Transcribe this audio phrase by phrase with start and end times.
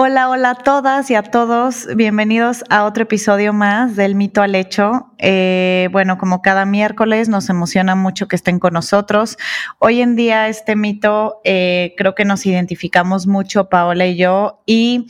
[0.00, 1.88] Hola, hola a todas y a todos.
[1.96, 5.10] Bienvenidos a otro episodio más del Mito al Hecho.
[5.18, 9.36] Eh, bueno, como cada miércoles nos emociona mucho que estén con nosotros.
[9.80, 15.08] Hoy en día este mito eh, creo que nos identificamos mucho, Paola y yo, y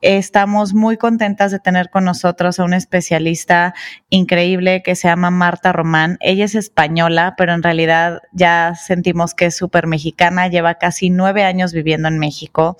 [0.00, 3.72] estamos muy contentas de tener con nosotros a una especialista
[4.10, 6.18] increíble que se llama Marta Román.
[6.18, 10.48] Ella es española, pero en realidad ya sentimos que es súper mexicana.
[10.48, 12.76] Lleva casi nueve años viviendo en México.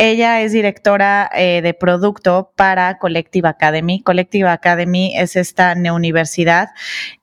[0.00, 4.00] Ella es directora eh, de producto para Collective Academy.
[4.00, 6.68] Collective Academy es esta neuniversidad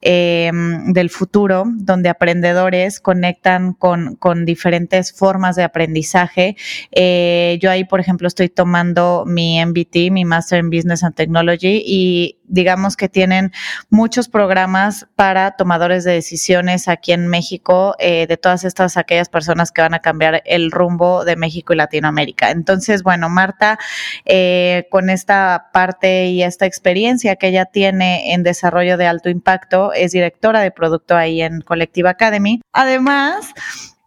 [0.02, 0.52] eh,
[0.88, 6.58] del futuro donde aprendedores conectan con, con diferentes formas de aprendizaje.
[6.92, 11.82] Eh, yo ahí, por ejemplo, estoy tomando mi MBT, mi Master in Business and Technology,
[11.86, 13.52] y digamos que tienen
[13.90, 19.72] muchos programas para tomadores de decisiones aquí en México, eh, de todas estas aquellas personas
[19.72, 22.52] que van a cambiar el rumbo de México y Latinoamérica.
[22.52, 23.78] Entonces, bueno, Marta,
[24.26, 29.94] eh, con esta parte y esta experiencia que ella tiene en desarrollo de alto impacto,
[29.94, 32.62] es directora de producto ahí en Collective Academy.
[32.74, 33.54] Además,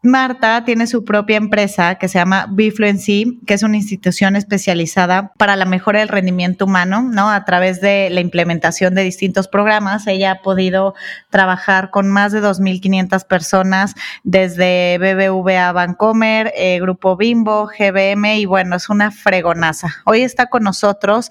[0.04, 5.56] Marta tiene su propia empresa que se llama Bifluency, que es una institución especializada para
[5.56, 7.28] la mejora del rendimiento humano, ¿no?
[7.28, 10.94] A través de la implementación de distintos programas, ella ha podido
[11.30, 18.76] trabajar con más de 2.500 personas desde BBVA Bancomer, eh, Grupo Bimbo, GBM y bueno,
[18.76, 19.96] es una fregonaza.
[20.06, 21.28] Hoy está con nosotros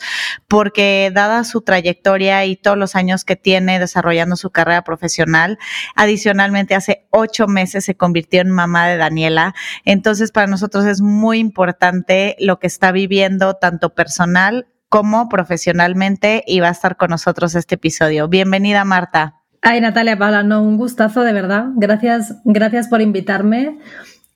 [0.50, 5.58] porque dada su trayectoria y todos los años que tiene desarrollando su carrera profesional,
[5.96, 9.54] adicionalmente hace ocho meses se convirtió en mamá de Daniela.
[9.86, 16.60] Entonces, para nosotros es muy importante lo que está viviendo, tanto personal como profesionalmente, y
[16.60, 18.28] va a estar con nosotros este episodio.
[18.28, 19.36] Bienvenida, Marta.
[19.62, 21.68] Ay, Natalia Paula, no, un gustazo de verdad.
[21.76, 23.80] Gracias, gracias por invitarme.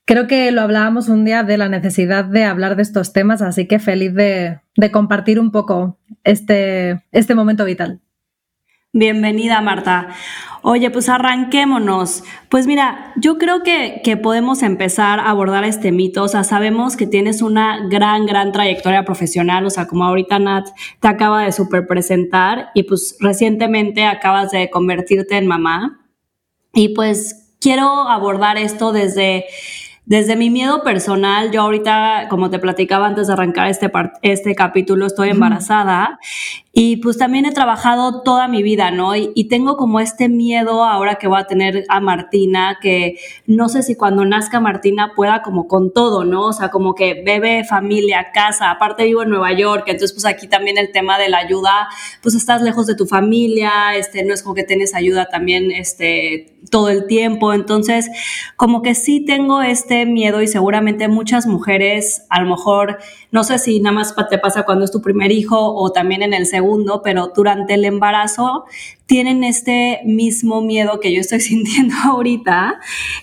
[0.05, 3.67] Creo que lo hablábamos un día de la necesidad de hablar de estos temas, así
[3.67, 8.01] que feliz de, de compartir un poco este, este momento vital.
[8.93, 10.09] Bienvenida, Marta.
[10.63, 12.25] Oye, pues arranquémonos.
[12.49, 16.23] Pues mira, yo creo que, que, podemos empezar a abordar este mito.
[16.23, 19.65] O sea, sabemos que tienes una gran, gran trayectoria profesional.
[19.65, 20.67] O sea, como ahorita Nat
[20.99, 26.01] te acaba de super presentar y pues recientemente acabas de convertirte en mamá.
[26.73, 29.45] Y pues quiero abordar esto desde
[30.05, 33.89] desde mi miedo personal, yo ahorita, como te platicaba antes de arrancar este,
[34.23, 36.19] este capítulo, estoy embarazada
[36.73, 39.13] y pues también he trabajado toda mi vida, ¿no?
[39.15, 43.83] Y, tengo como este miedo ahora que voy a tener a Martina, que no sé
[43.83, 46.45] si cuando nazca Martina pueda como con todo, ¿no?
[46.45, 50.47] O sea, como que bebé, familia, casa, aparte vivo en Nueva York, entonces pues aquí
[50.47, 51.89] también el tema de la ayuda,
[52.21, 56.55] pues estás lejos de tu familia, este, no es como que tienes ayuda también, este,
[56.69, 58.09] todo el tiempo, entonces
[58.55, 62.99] como que sí tengo este miedo y seguramente muchas mujeres, a lo mejor,
[63.31, 66.33] no sé si nada más te pasa cuando es tu primer hijo o también en
[66.33, 68.65] el segundo, pero durante el embarazo
[69.05, 72.79] tienen este mismo miedo que yo estoy sintiendo ahorita,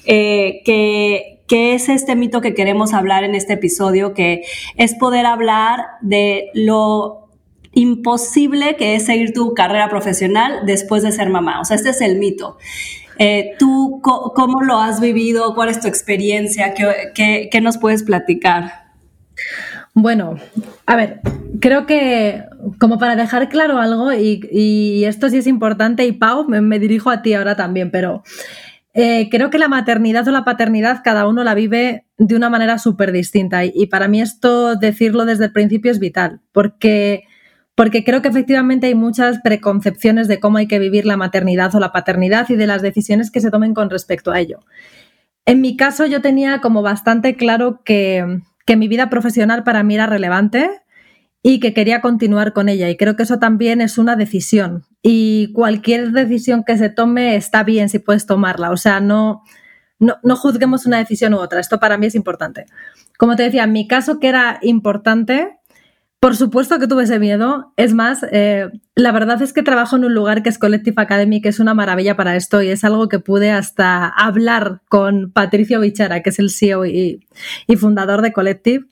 [0.06, 4.42] eh, que, que es este mito que queremos hablar en este episodio, que
[4.76, 7.28] es poder hablar de lo
[7.72, 11.60] imposible que es seguir tu carrera profesional después de ser mamá.
[11.60, 12.56] O sea, este es el mito.
[13.18, 15.54] Eh, ¿Tú cómo lo has vivido?
[15.54, 16.72] ¿Cuál es tu experiencia?
[16.72, 18.88] ¿Qué, qué nos puedes platicar?
[20.00, 20.36] Bueno,
[20.86, 21.20] a ver,
[21.60, 22.44] creo que
[22.78, 27.20] como para dejar claro algo, y, esto sí es importante, y Pau, me, dirijo a
[27.20, 28.22] ti ahora también, pero
[28.94, 32.78] eh, creo que la maternidad o la paternidad cada uno la vive de una manera
[32.78, 33.64] súper distinta.
[33.64, 37.24] Y, para mí esto decirlo desde el principio es vital, porque,
[37.74, 41.80] porque creo que efectivamente hay muchas preconcepciones de cómo hay que vivir la maternidad o
[41.80, 44.60] la paternidad y de las decisiones que se tomen con respecto a ello.
[45.44, 49.94] En mi caso yo tenía como bastante claro que, que mi vida profesional para mí
[49.94, 50.68] era relevante
[51.42, 52.90] y que quería continuar con ella.
[52.90, 54.84] Y creo que eso también es una decisión.
[55.00, 58.70] Y cualquier decisión que se tome está bien si puedes tomarla.
[58.70, 59.42] O sea, no,
[59.98, 61.60] no, juzguemos una decisión u otra.
[61.60, 62.66] Esto para mí es importante.
[63.16, 65.57] Como te decía, en mi caso que era importante,
[66.20, 67.72] por supuesto que tuve ese miedo.
[67.76, 71.40] Es más, eh, la verdad es que trabajo en un lugar que es Collective Academy,
[71.40, 75.80] que es una maravilla para esto y es algo que pude hasta hablar con Patricio
[75.80, 77.24] Bichara, que es el CEO y,
[77.78, 78.86] fundador de Collective.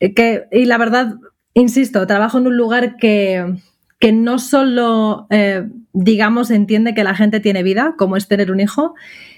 [0.00, 1.14] Eh, que, y la verdad,
[1.54, 3.62] insisto, trabajo en un lugar que,
[4.00, 8.58] que no solo, eh, digamos, entiende que la gente tiene vida, como es tener un
[8.58, 8.94] hijo,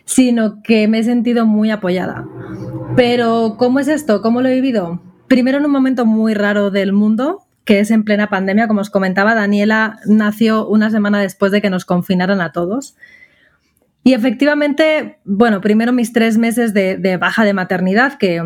[0.07, 2.27] sino que me he sentido muy apoyada.
[2.97, 4.23] Pero, ¿cómo es esto?
[4.23, 5.10] ¿Cómo lo he vivido?
[5.31, 8.67] Primero en un momento muy raro del mundo, que es en plena pandemia.
[8.67, 12.97] Como os comentaba, Daniela nació una semana después de que nos confinaran a todos.
[14.03, 18.43] Y efectivamente, bueno, primero mis tres meses de, baja de maternidad, que,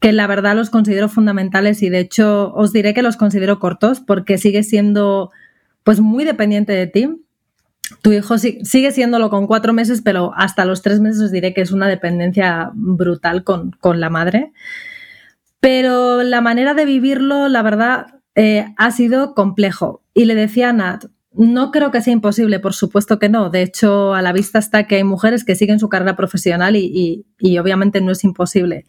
[0.00, 4.00] que, la verdad los considero fundamentales y de hecho os diré que los considero cortos
[4.00, 5.30] porque sigue siendo
[5.84, 7.10] pues muy dependiente de ti.
[8.00, 11.60] Tu hijo sigue siéndolo con cuatro meses, pero hasta los tres meses os diré que
[11.60, 14.52] es una dependencia brutal con, con la madre.
[15.62, 20.02] Pero la manera de vivirlo, la verdad, eh, ha sido complejo.
[20.12, 23.48] Y le decía a Nat, no creo que sea imposible, por supuesto que no.
[23.48, 27.24] De hecho, a la vista está que hay mujeres que siguen su carrera profesional y,
[27.60, 28.86] obviamente no es imposible.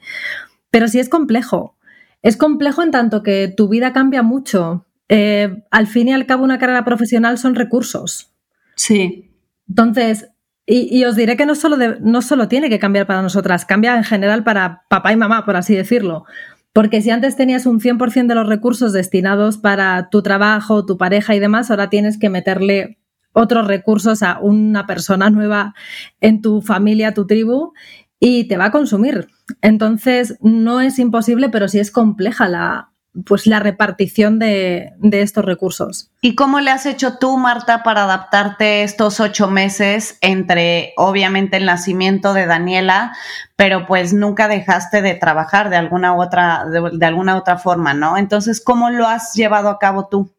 [0.71, 1.77] Pero sí es complejo.
[2.23, 4.87] Es complejo en tanto que tu vida cambia mucho.
[5.09, 8.31] Eh, al fin y al cabo, una carrera profesional son recursos.
[8.75, 9.29] Sí.
[9.69, 10.27] Entonces,
[10.65, 14.03] y, os diré que no solo, no solo tiene que cambiar para nosotras, cambia en
[14.03, 16.25] general para papá y mamá, por así decirlo.
[16.73, 21.35] Porque si antes tenías un 100% de los recursos destinados para tu trabajo, tu pareja
[21.35, 22.99] y demás, ahora tienes que meterle
[23.31, 25.75] otros recursos a una persona nueva
[26.19, 27.73] en tu familia, tu tribu,
[28.19, 29.27] y te va a consumir.
[29.61, 32.92] Entonces, no es imposible, pero sí es compleja la,
[33.25, 36.09] pues la repartición de, estos recursos.
[36.21, 41.65] ¿Y cómo le has hecho tú, Marta, para adaptarte estos ocho meses entre, obviamente, el
[41.65, 43.15] nacimiento de Daniela,
[43.55, 48.17] pero pues nunca dejaste de trabajar de alguna otra, de, alguna otra forma, ¿no?
[48.17, 50.33] Entonces, ¿cómo lo has llevado a cabo tú?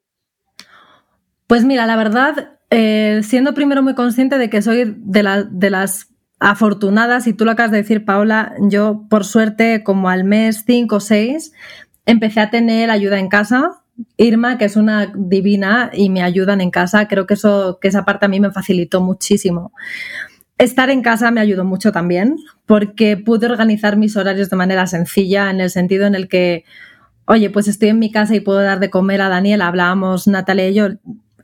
[1.47, 6.09] Pues mira, la verdad, eh, siendo primero muy consciente de que soy de, de las
[6.41, 10.97] afortunadas, y tú lo acabas de decir, Paola, yo por suerte como al mes cinco
[10.97, 11.53] o seis
[12.06, 13.70] empecé a tener ayuda en casa.
[14.16, 18.04] Irma, que es una divina y me ayudan en casa, creo que eso, que esa
[18.04, 19.72] parte a mí me facilitó muchísimo.
[20.58, 22.36] Estar en casa me ayudó mucho también,
[22.66, 26.64] porque pude organizar mis horarios de manera sencilla, en el sentido en el que,
[27.26, 30.68] oye, pues estoy en mi casa y puedo dar de comer a Daniela, hablábamos Natalia
[30.68, 30.88] y yo,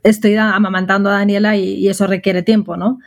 [0.03, 2.99] estoy amamantando a Daniela y, eso requiere tiempo, ¿no?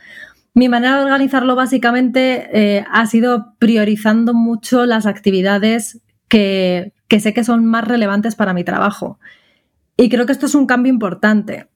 [0.53, 6.01] Mi manera de organizarlo básicamente eh, ha sido priorizando mucho las actividades
[6.35, 9.19] que, que sé que son más relevantes para mi trabajo.
[9.95, 11.69] Y creo que esto es un cambio importante.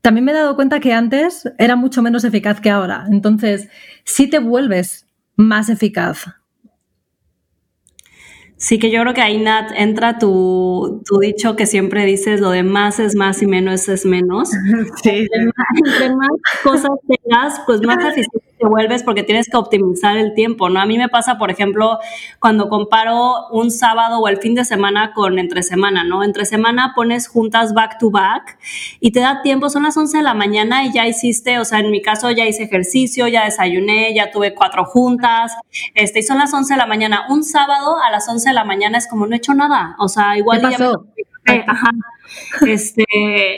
[0.00, 3.06] También me he dado cuenta que antes era mucho menos eficaz que ahora.
[3.10, 3.68] Entonces,
[4.04, 6.26] si te vuelves más eficaz
[8.58, 12.50] Sí, que yo creo que ahí, Nat, entra tu, tu, dicho que siempre dices, lo
[12.50, 14.50] de más es más y menos es menos.
[15.02, 15.26] Sí.
[15.30, 16.30] Entre más,
[16.62, 17.98] cosas tengas, pues más
[18.58, 20.80] te vuelves porque tienes que optimizar el tiempo, ¿no?
[20.80, 21.98] A mí me pasa, por ejemplo,
[22.40, 26.24] cuando comparo un sábado o el fin de semana con entre semana, ¿no?
[26.24, 28.58] Entre semana pones juntas back to back
[29.00, 31.80] y te da tiempo, son las 11 de la mañana y ya hiciste, o sea,
[31.80, 35.52] en mi caso ya hice ejercicio, ya desayuné, ya tuve cuatro juntas,
[35.94, 37.26] este, y son las 11 de la mañana.
[37.28, 39.96] Un sábado a las 11 de la mañana es como no he hecho nada.
[39.98, 40.62] O sea, igual
[41.46, 41.90] ajá.
[42.66, 43.04] Este,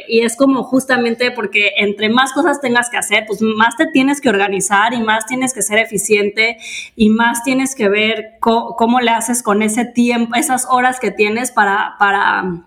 [0.08, 4.20] y es como justamente porque entre más cosas tengas que hacer, pues más te tienes
[4.20, 6.58] que organizar y más tienes que ser eficiente
[6.94, 11.50] y más tienes que ver cómo le haces con ese tiempo, esas horas que tienes
[11.50, 12.66] para, para,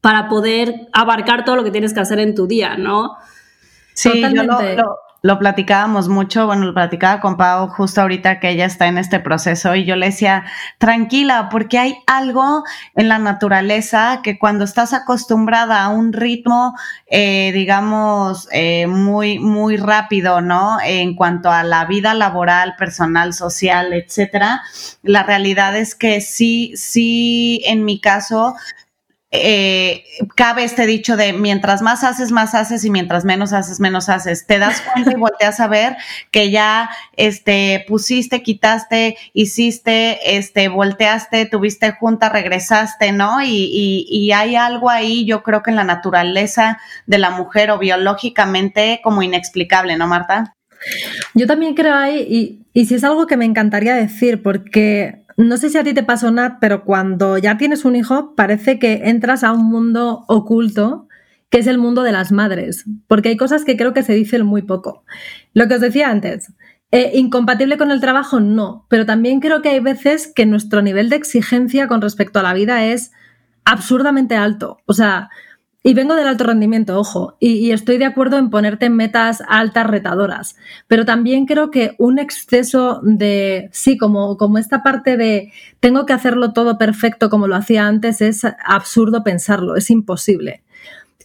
[0.00, 3.16] para poder abarcar todo lo que tienes que hacer en tu día, ¿no?
[3.94, 8.88] Sí, Totalmente lo platicábamos mucho, bueno, lo platicaba con Pau justo ahorita que ella está
[8.88, 10.44] en este proceso y yo le decía,
[10.78, 16.74] tranquila, porque hay algo en la naturaleza que cuando estás acostumbrada a un ritmo,
[17.06, 20.78] eh, digamos, eh, muy, muy rápido, ¿no?
[20.82, 24.62] En cuanto a la vida laboral, personal, social, etcétera,
[25.02, 28.54] la realidad es que sí, sí, en mi caso,
[29.32, 34.08] eh, cabe este dicho de mientras más haces, más haces y mientras menos haces, menos
[34.08, 34.44] haces.
[34.44, 35.96] Te das cuenta y volteas a ver
[36.32, 43.40] que ya este, pusiste, quitaste, hiciste, este, volteaste, tuviste junta, regresaste, ¿no?
[43.42, 47.78] Y, y, hay algo ahí, yo creo que en la naturaleza de la mujer o
[47.78, 50.54] biológicamente como inexplicable, ¿no, Marta?
[51.34, 55.56] Yo también creo ahí, y, y si es algo que me encantaría decir, porque no
[55.56, 59.08] sé si a ti te pasó, Nat, pero cuando ya tienes un hijo, parece que
[59.08, 61.08] entras a un mundo oculto,
[61.48, 64.44] que es el mundo de las madres, porque hay cosas que creo que se dicen
[64.44, 65.04] muy poco.
[65.54, 66.52] Lo que os decía antes,
[66.92, 71.08] eh, incompatible con el trabajo, no, pero también creo que hay veces que nuestro nivel
[71.08, 73.12] de exigencia con respecto a la vida es
[73.64, 74.78] absurdamente alto.
[74.86, 75.30] O sea,
[75.82, 80.56] y vengo del alto rendimiento, ojo, y, estoy de acuerdo en ponerte metas altas retadoras,
[80.88, 86.12] pero también creo que un exceso de, sí, como, como esta parte de tengo que
[86.12, 90.62] hacerlo todo perfecto como lo hacía antes, es absurdo pensarlo, es imposible.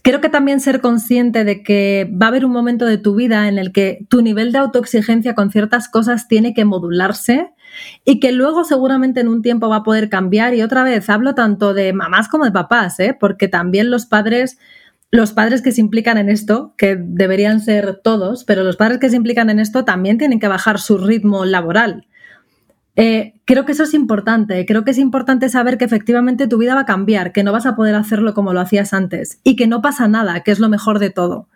[0.02, 3.48] Creo que también ser consciente de que va a haber un momento de tu vida
[3.48, 7.50] en el que tu nivel de autoexigencia con ciertas cosas tiene que modularse
[8.04, 10.54] y que luego seguramente en un tiempo va a poder cambiar.
[10.54, 13.16] Y otra vez, hablo tanto de mamás como de papás, ¿eh?
[13.18, 14.58] porque también los padres,
[15.10, 19.10] los padres que se implican en esto, que deberían ser todos, pero los padres que
[19.10, 22.06] se implican en esto también tienen que bajar su ritmo laboral.
[22.96, 24.64] Eh, creo que eso es importante.
[24.64, 27.66] Creo que es importante saber que efectivamente tu vida va a cambiar, que no vas
[27.66, 30.70] a poder hacerlo como lo hacías antes y que no pasa nada, que es lo
[30.70, 31.48] mejor de todo.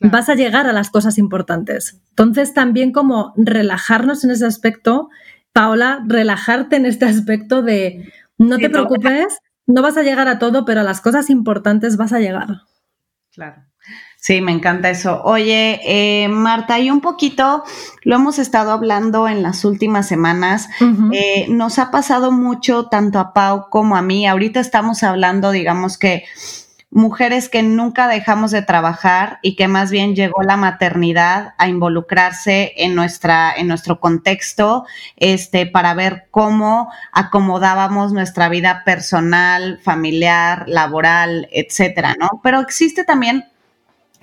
[0.00, 2.00] Vas a llegar a las cosas importantes.
[2.10, 5.08] Entonces, también como relajarnos en ese aspecto
[5.52, 10.64] Paola, relajarte en este aspecto de no te preocupes, no vas a llegar a todo,
[10.64, 12.62] pero a las cosas importantes vas a llegar.
[13.32, 13.62] Claro.
[14.16, 15.20] Sí, me encanta eso.
[15.24, 17.64] Oye, eh, Marta, y un poquito,
[18.04, 20.68] lo hemos estado hablando en las últimas semanas,
[21.12, 24.28] eh, nos ha pasado mucho tanto a Pau como a mí.
[24.28, 26.24] Ahorita estamos hablando, digamos que
[26.92, 32.74] mujeres que nunca dejamos de trabajar y que más bien llegó la maternidad a involucrarse
[32.76, 34.84] en nuestra en nuestro contexto
[35.16, 42.40] este para ver cómo acomodábamos nuestra vida personal, familiar, laboral, etcétera, ¿no?
[42.42, 43.46] Pero existe también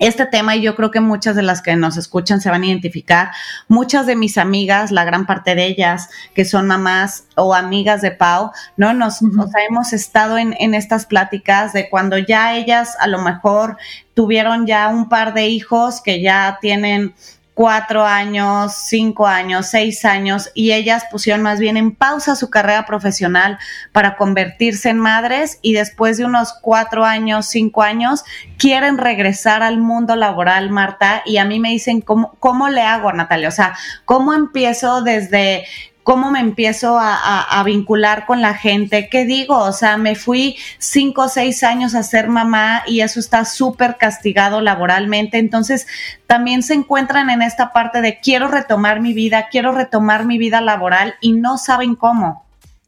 [0.00, 2.66] este tema y yo creo que muchas de las que nos escuchan se van a
[2.66, 3.30] identificar.
[3.68, 8.10] Muchas de mis amigas, la gran parte de ellas, que son mamás o amigas de
[8.10, 8.92] Pau, ¿no?
[8.94, 13.22] Nos, o sea, hemos estado en, en estas pláticas de cuando ya ellas a lo
[13.22, 13.76] mejor
[14.14, 17.14] tuvieron ya un par de hijos que ya tienen
[17.54, 22.86] cuatro años, cinco años, seis años, y ellas pusieron más bien en pausa su carrera
[22.86, 23.58] profesional
[23.92, 28.24] para convertirse en madres y después de unos cuatro años, cinco años,
[28.56, 33.12] quieren regresar al mundo laboral, Marta, y a mí me dicen, ¿cómo, cómo le hago,
[33.12, 33.48] Natalia?
[33.48, 35.64] O sea, ¿cómo empiezo desde
[36.02, 39.08] cómo me empiezo a, vincular con la gente.
[39.10, 39.56] ¿Qué digo?
[39.58, 43.96] O sea, me fui cinco o seis años a ser mamá y eso está súper
[43.98, 45.38] castigado laboralmente.
[45.38, 45.86] Entonces,
[46.26, 50.60] también se encuentran en esta parte de quiero retomar mi vida, quiero retomar mi vida
[50.60, 52.44] laboral y no saben cómo.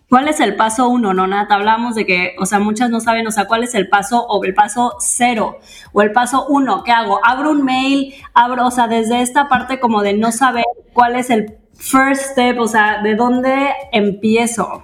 [0.09, 1.51] ¿Cuál es el paso uno, no, Nat?
[1.51, 4.45] Hablamos de que, o sea, muchas no saben, o sea, cuál es el paso o
[4.45, 5.59] el paso cero
[5.93, 6.83] o el paso uno.
[6.85, 7.19] ¿Qué hago?
[7.25, 11.31] Abro un mail, abro, o sea, desde esta parte como de no saber cuál es
[11.31, 12.59] el first step?
[12.59, 14.83] O sea, ¿de dónde empiezo?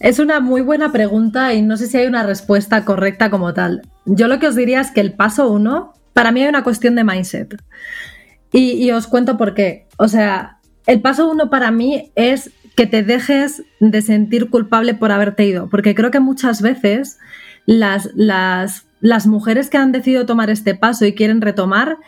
[0.00, 3.82] Es una muy buena pregunta y no sé si hay una respuesta correcta como tal.
[4.04, 6.94] Yo lo que os diría es que el paso uno, para mí hay una cuestión
[6.94, 7.62] de mindset.
[8.52, 9.88] Y, os cuento por qué.
[9.96, 15.10] O sea, el paso uno para mí es que te dejes de sentir culpable por
[15.10, 17.18] haberte ido, porque creo que muchas veces
[17.66, 21.98] las, las, las mujeres que han decidido tomar este paso y quieren retomar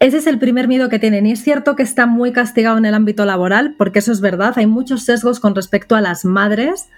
[0.00, 2.84] ese es el primer miedo que tienen y es cierto que está muy castigado en
[2.84, 6.88] el ámbito laboral, porque eso es verdad, hay muchos sesgos con respecto a las madres.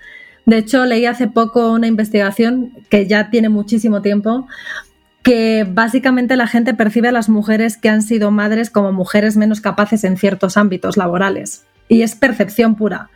[0.45, 4.47] De hecho, leí hace poco una investigación que ya tiene muchísimo tiempo,
[5.23, 9.61] que básicamente la gente percibe a las mujeres que han sido madres como mujeres menos
[9.61, 11.65] capaces en ciertos ámbitos laborales.
[11.89, 13.11] Y es percepción pura.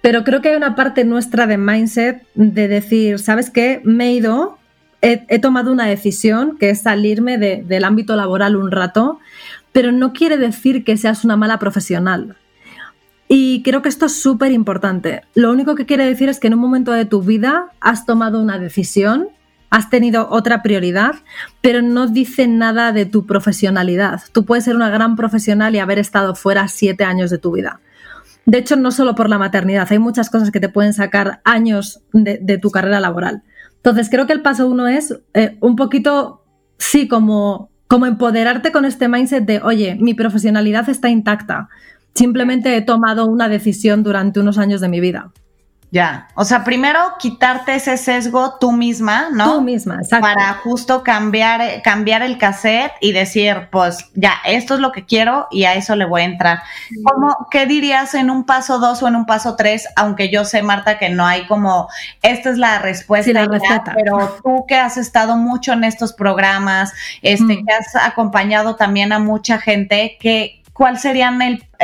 [0.00, 3.80] Pero creo que hay una parte nuestra de mindset de decir, ¿sabes qué?
[3.84, 4.58] Me he ido,
[5.02, 9.18] he, tomado una decisión que es salirme del ámbito laboral un rato,
[9.72, 12.36] pero no quiere decir que seas una mala profesional.
[13.28, 15.22] Y creo que esto es súper importante.
[15.34, 18.40] Lo único que quiere decir es que en un momento de tu vida has tomado
[18.40, 19.28] una decisión,
[19.70, 21.14] has tenido otra prioridad,
[21.62, 24.20] pero no dice nada de tu profesionalidad.
[24.32, 27.80] Tú puedes ser una gran profesional y haber estado fuera siete años de tu vida.
[28.44, 32.02] De hecho, no solo por la maternidad, hay muchas cosas que te pueden sacar años
[32.12, 33.42] de tu carrera laboral.
[33.82, 36.44] Entonces, creo que el paso uno es eh, un poquito,
[36.78, 41.68] sí, como, como empoderarte con este mindset de, oye, mi profesionalidad está intacta.
[42.14, 45.32] Simplemente he tomado una decisión durante unos años de mi vida.
[45.92, 49.56] Ya, o sea, primero quitarte ese sesgo tú misma, ¿no?
[49.56, 50.26] Tú misma, exacto.
[50.26, 55.48] Para justo cambiar, cambiar el cassette y decir, pues ya, esto es lo que quiero
[55.50, 56.62] y a eso le voy a entrar.
[57.04, 59.86] ¿Cómo, ¿Qué dirías en un paso dos o en un paso tres?
[59.94, 61.90] Aunque yo sé, Marta, que no hay como,
[62.22, 63.92] esta es la respuesta, sí, la respuesta.
[63.94, 67.66] pero tú que has estado mucho en estos programas, este, mm.
[67.66, 71.38] que has acompañado también a mucha gente, que, ¿cuáles serían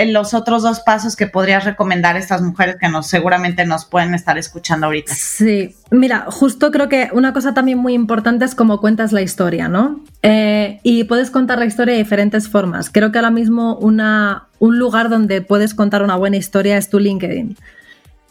[0.09, 4.13] los otros dos pasos que podrías recomendar a estas mujeres que nos seguramente nos pueden
[4.13, 5.15] estar escuchando ahorita?
[5.15, 9.69] Sí, mira, justo creo que una cosa también muy importante es cómo cuentas la historia,
[9.69, 10.01] ¿no?
[10.23, 12.91] Eh, y puedes contar la historia de diferentes formas.
[12.91, 17.57] Creo que ahora mismo un lugar donde puedes contar una buena historia es tu LinkedIn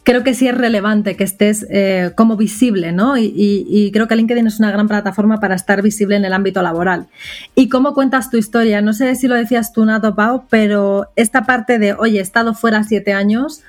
[0.07, 3.17] creo que sí es relevante que estés eh, como visible, ¿no?
[3.17, 7.07] Y, creo que LinkedIn es una gran plataforma para estar visible en el ámbito laboral.
[7.55, 8.79] ¿Y cómo cuentas tu historia?
[8.79, 12.53] No sé si lo decías tú, Nato Pau, pero esta parte de, oye, he estado
[12.53, 13.63] fuera siete años,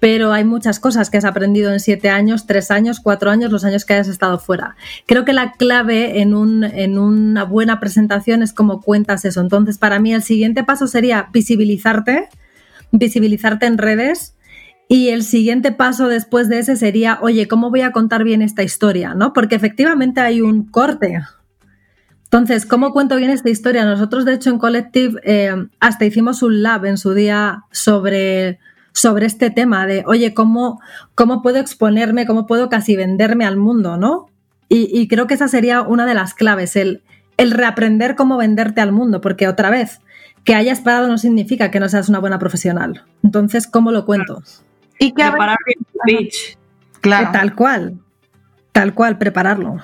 [0.00, 3.64] pero hay muchas cosas que has aprendido en siete años, tres años, cuatro años, los
[3.64, 4.74] años que hayas estado fuera.
[5.06, 9.40] Creo que la clave en, un, en una buena presentación es cómo cuentas eso.
[9.40, 12.30] Entonces, para mí el siguiente paso sería visibilizarte,
[12.90, 14.34] visibilizarte en redes.
[14.88, 18.62] Y el siguiente paso después de ese sería, oye, ¿cómo voy a contar bien esta
[18.62, 19.14] historia?
[19.14, 19.32] ¿No?
[19.32, 21.22] Porque efectivamente hay un corte.
[22.24, 23.84] Entonces, ¿cómo cuento bien esta historia?
[23.84, 28.58] Nosotros, de hecho, en Collective eh, hasta hicimos un lab en su día sobre
[28.94, 30.80] sobre este tema de, oye, ¿cómo,
[31.16, 34.28] cómo puedo exponerme, cómo puedo casi venderme al mundo, ¿no?
[34.68, 37.04] Y, creo que esa sería una de las claves, el,
[37.36, 40.00] el reaprender cómo venderte al mundo, porque otra vez,
[40.42, 43.04] que hayas parado no significa que no seas una buena profesional.
[43.22, 44.42] Entonces, ¿cómo lo cuento?
[44.98, 45.58] Y que preparar
[46.04, 46.56] pitch.
[47.00, 47.30] Claro.
[47.32, 47.98] Tal cual.
[48.72, 49.76] Tal cual, prepararlo.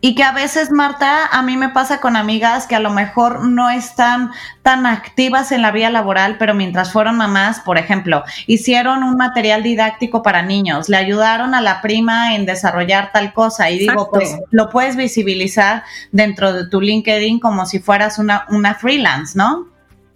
[0.00, 3.48] Y que a veces, Marta, a mí me pasa con amigas que a lo mejor
[3.48, 4.30] no están
[4.62, 9.64] tan activas en la vida laboral, pero mientras fueron mamás, por ejemplo, hicieron un material
[9.64, 14.38] didáctico para niños, le ayudaron a la prima en desarrollar tal cosa y digo, pues
[14.52, 19.66] lo puedes visibilizar dentro de tu LinkedIn como si fueras una, una freelance, ¿no?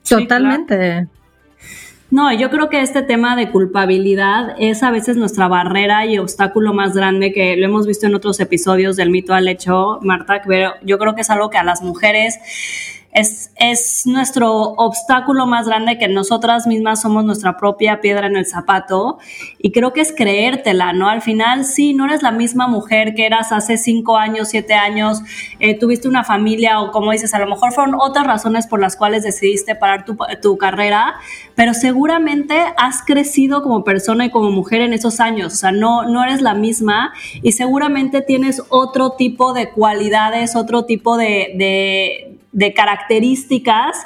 [0.08, 1.08] Totalmente.
[2.12, 6.74] No, yo creo que este tema de culpabilidad es a veces nuestra barrera y obstáculo
[6.74, 10.74] más grande que lo hemos visto en otros episodios del mito al hecho, Marta, pero
[10.82, 12.38] yo creo que es algo que a las mujeres
[13.12, 18.46] es, es nuestro obstáculo más grande que nosotras mismas somos nuestra propia piedra en el
[18.46, 19.18] zapato
[19.58, 21.08] y creo que es creértela, ¿no?
[21.10, 25.20] Al final sí, no eres la misma mujer que eras hace cinco años, siete años,
[25.60, 28.96] eh, tuviste una familia o como dices, a lo mejor fueron otras razones por las
[28.96, 31.14] cuales decidiste parar tu, tu carrera,
[31.54, 36.04] pero seguramente has crecido como persona y como mujer en esos años, o sea, no,
[36.04, 42.38] no eres la misma y seguramente tienes otro tipo de cualidades, otro tipo de, de
[42.52, 43.96] de características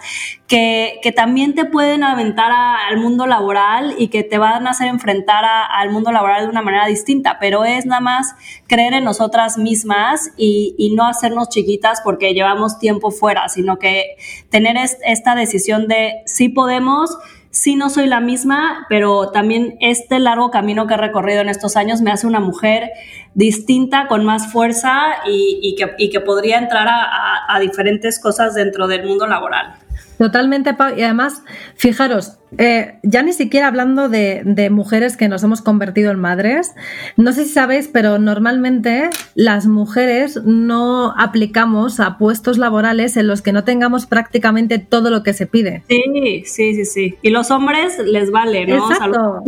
[0.46, 4.86] que, que, también te pueden aventar al mundo laboral y que te van a hacer
[4.86, 8.36] enfrentar al mundo laboral de una manera distinta, pero es nada más
[8.68, 14.16] creer en nosotras mismas y, y no hacernos chiquitas porque llevamos tiempo fuera, sino que
[14.48, 17.18] tener esta decisión de sí podemos,
[17.56, 21.76] sí no soy la misma, pero también este largo camino que he recorrido en estos
[21.76, 22.90] años me hace una mujer
[23.34, 29.85] distinta, con más fuerza y, que, podría entrar a diferentes cosas dentro del mundo laboral.
[30.18, 31.42] Totalmente, y además,
[31.74, 36.74] fijaros, eh, ya ni siquiera hablando de, mujeres que nos hemos convertido en madres,
[37.16, 43.42] no sé si sabéis, pero normalmente las mujeres no aplicamos a puestos laborales en los
[43.42, 45.82] que no tengamos prácticamente todo lo que se pide.
[45.88, 47.14] Sí, sí, sí, sí.
[47.20, 48.90] Y los hombres les vale, ¿no?
[48.90, 49.42] Exacto.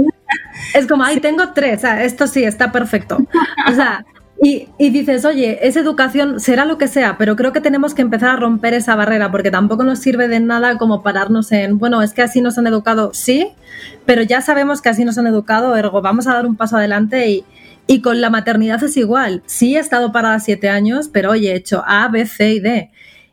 [0.75, 3.19] es como, ahí tengo tres, esto sí, está perfecto.
[3.69, 4.05] O sea,
[4.41, 8.31] y, dices, oye, es educación, será lo que sea, pero creo que tenemos que empezar
[8.31, 12.15] a romper esa barrera porque tampoco nos sirve de nada como pararnos en, bueno, es
[12.15, 13.49] que así nos han educado, sí,
[14.07, 17.29] pero ya sabemos que así nos han educado, ergo, vamos a dar un paso adelante
[17.29, 17.45] y,
[17.89, 19.43] y con la maternidad es igual.
[19.47, 22.91] Sí he estado parada siete años, pero oye, he hecho A, B, C y D.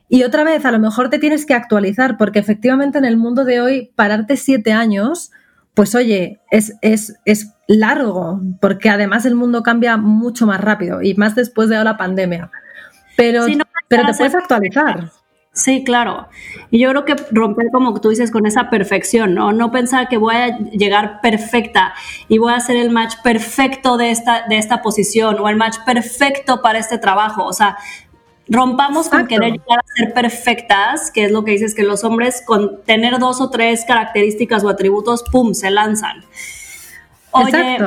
[0.08, 3.44] Y otra vez, a lo mejor te tienes que actualizar porque efectivamente en el mundo
[3.44, 5.30] de hoy, pararte siete años
[5.76, 11.14] pues oye, es, es, es, largo, porque además el mundo cambia mucho más rápido y
[11.14, 12.50] más después de la pandemia.
[13.14, 13.44] Pero,
[13.86, 15.10] pero te puedes actualizar.
[15.52, 16.28] Sí, claro.
[16.70, 19.52] Y yo creo que romper, como tú dices, con esa perfección, ¿no?
[19.52, 21.92] No pensar que voy a llegar perfecta
[22.28, 25.76] y voy a hacer el match perfecto de esta, de esta posición o el match
[25.84, 27.44] perfecto para este trabajo.
[27.44, 27.76] O sea,
[28.48, 32.42] rompamos con querer llegar a ser perfectas, que es lo que dices, que los hombres
[32.46, 36.24] con tener dos o tres características o atributos, ¡pum!, se lanzan.
[37.32, 37.78] Oye,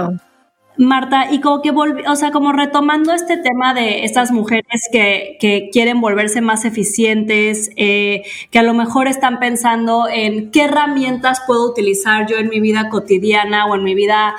[0.77, 5.35] Marta, y como que volví, o sea, como retomando este tema de estas mujeres que,
[5.41, 11.41] que quieren volverse más eficientes, eh, que a lo mejor están pensando en qué herramientas
[11.45, 14.35] puedo utilizar yo en mi vida cotidiana o en mi vida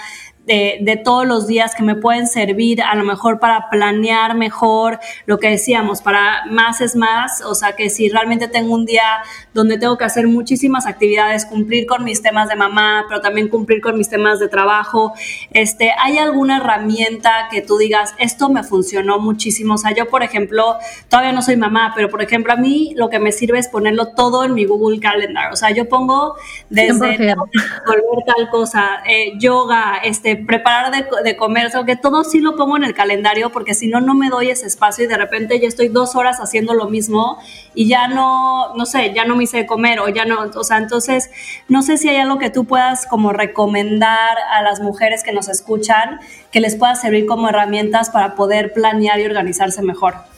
[0.50, 5.38] de, todos los días que me pueden servir a lo mejor para planear mejor lo
[5.38, 9.22] que decíamos, para más es más, o sea que si realmente tengo un día
[9.54, 13.80] donde tengo que hacer muchísimas actividades, cumplir con mis temas de mamá, pero también cumplir
[13.80, 15.12] con mis temas de trabajo,
[15.52, 19.74] este, ¿hay alguna herramienta que tú digas, esto me funcionó muchísimo?
[19.74, 20.76] O sea, yo por ejemplo,
[21.08, 24.14] todavía no soy mamá, pero por ejemplo a mí lo que me sirve es ponerlo
[24.14, 26.34] todo en mi Google Calendar, o sea, yo pongo
[26.68, 32.40] desde volver tal cosa, eh, yoga, este, preparar de, comer, o sea, que todo sí
[32.40, 35.16] lo pongo en el calendario porque si no, no me doy ese espacio y de
[35.16, 37.38] repente ya estoy dos horas haciendo lo mismo
[37.74, 40.64] y ya no, no sé, ya no me hice de comer o ya no, o
[40.64, 41.31] sea, entonces,
[41.68, 45.48] no sé si hay algo que tú puedas como recomendar a las mujeres que nos
[45.48, 50.29] escuchan que les pueda servir como herramientas para poder planear y organizarse mejor.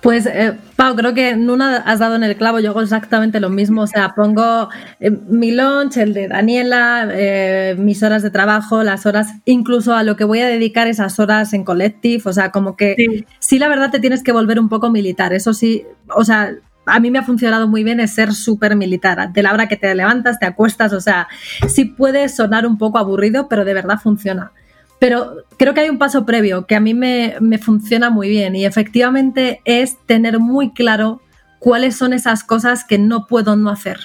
[0.00, 2.60] Pues, eh, Pau, creo que Nuna has dado en el clavo.
[2.60, 3.82] Yo hago exactamente lo mismo.
[3.82, 9.06] O sea, pongo eh, mi lunch, el de Daniela, eh, mis horas de trabajo, las
[9.06, 12.22] horas, incluso a lo que voy a dedicar esas horas en collective.
[12.24, 15.32] O sea, como que sí, sí la verdad te tienes que volver un poco militar.
[15.32, 16.54] Eso sí, o sea,
[16.86, 19.32] a mí me ha funcionado muy bien es ser súper militar.
[19.32, 21.28] De la hora que te levantas, te acuestas, o sea,
[21.68, 24.52] sí puede sonar un poco aburrido, pero de verdad funciona.
[25.00, 28.66] Pero creo que hay un paso previo que a mí me, funciona muy bien y
[28.66, 31.20] efectivamente es tener muy claro
[31.58, 33.98] cuáles son esas cosas que no puedo no hacer.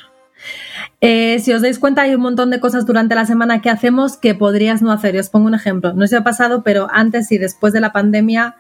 [1.01, 4.15] Eh, si os dais cuenta, hay un montón de cosas durante la semana que hacemos
[4.17, 5.15] que podrías no hacer.
[5.15, 5.93] Y os pongo un ejemplo.
[5.93, 8.55] No sé si ha pasado, pero antes y después de la pandemia,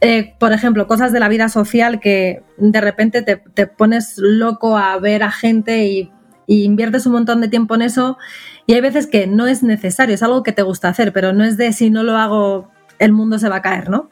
[0.00, 4.98] eh, por ejemplo, cosas de la vida social que de repente te, pones loco a
[4.98, 6.10] ver a gente y
[6.46, 8.18] inviertes un montón de tiempo en eso
[8.66, 11.44] y hay veces que no es necesario, es algo que te gusta hacer, pero no
[11.44, 14.08] es de si no lo hago, el mundo se va a caer, ¿no?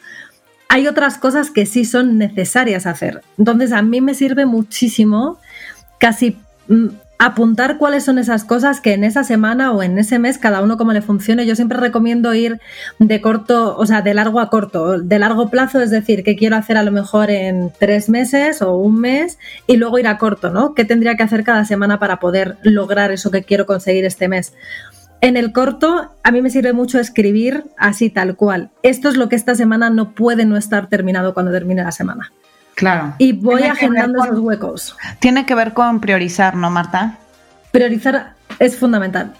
[0.68, 3.22] Hay otras cosas que sí son necesarias hacer.
[3.38, 5.38] Entonces, a mí me sirve muchísimo
[5.98, 6.36] casi
[7.18, 10.77] apuntar cuáles son esas cosas que en esa semana o en ese mes, cada uno
[10.77, 11.46] como le funcione.
[11.46, 12.61] Yo siempre recomiendo ir
[12.98, 16.57] de corto, o sea, de largo a corto, de largo plazo, es decir, que quiero
[16.57, 20.50] hacer a lo mejor en tres meses o un mes y luego ir a corto,
[20.50, 20.74] ¿no?
[20.74, 24.53] ¿Qué tendría que hacer cada semana para poder lograr eso que quiero conseguir este mes?
[25.20, 28.70] En el corto, a mí me sirve mucho escribir así tal cual.
[28.83, 32.31] Esto es lo que esta semana no puede no estar terminado cuando termine la semana.
[32.74, 33.14] Claro.
[33.18, 34.96] Y voy agendando esos huecos.
[35.20, 37.18] Tiene que ver con priorizar, ¿no, Marta?
[37.72, 39.32] Priorizar es fundamental.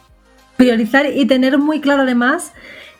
[0.57, 2.53] Priorizar y tener muy claro además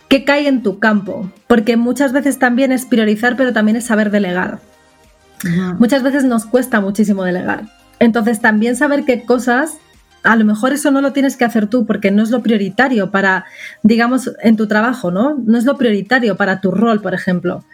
[0.09, 4.11] qué cae en tu campo, porque muchas veces también es priorizar, pero también es saber
[4.11, 4.59] delegar.
[5.79, 7.65] Muchas veces nos cuesta muchísimo delegar.
[7.99, 9.77] Entonces también saber qué cosas,
[10.23, 13.11] a lo mejor eso no lo tienes que hacer tú porque no es lo prioritario
[13.11, 13.45] para,
[13.83, 15.37] digamos, en tu trabajo, ¿no?
[15.45, 17.65] No es lo prioritario para tu rol, por ejemplo.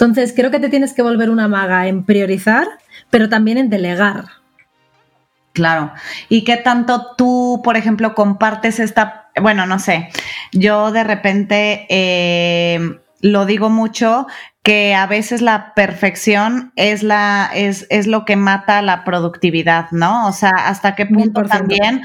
[0.00, 2.68] Entonces, creo que te tienes que volver una maga en priorizar,
[3.10, 4.26] pero también en delegar.
[5.54, 5.92] Claro.
[6.28, 10.08] ¿Y qué tanto tú, por ejemplo, compartes esta, bueno, no sé,
[10.52, 14.28] yo de repente eh, lo digo mucho
[14.62, 20.28] que a veces la perfección es la es, es lo que mata la productividad, ¿no?
[20.28, 22.02] O sea, hasta qué punto también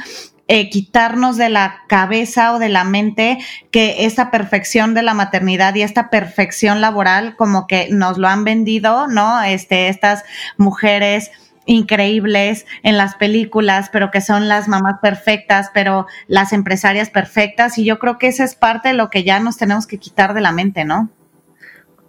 [0.48, 3.38] eh, quitarnos de la cabeza o de la mente
[3.72, 8.44] que esta perfección de la maternidad y esta perfección laboral como que nos lo han
[8.44, 9.42] vendido, ¿no?
[9.42, 10.24] Este, estas
[10.58, 11.32] mujeres
[11.66, 17.78] increíbles en las películas, pero que son las mamás perfectas, pero las empresarias perfectas.
[17.78, 20.34] Y yo creo que esa es parte de lo que ya nos tenemos que quitar
[20.34, 21.10] de la mente, ¿no?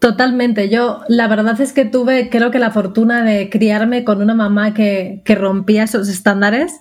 [0.01, 0.69] Totalmente.
[0.69, 4.75] Yo, la verdad es que tuve, creo que la fortuna de criarme con una mamá
[4.75, 6.81] que, que rompía esos estándares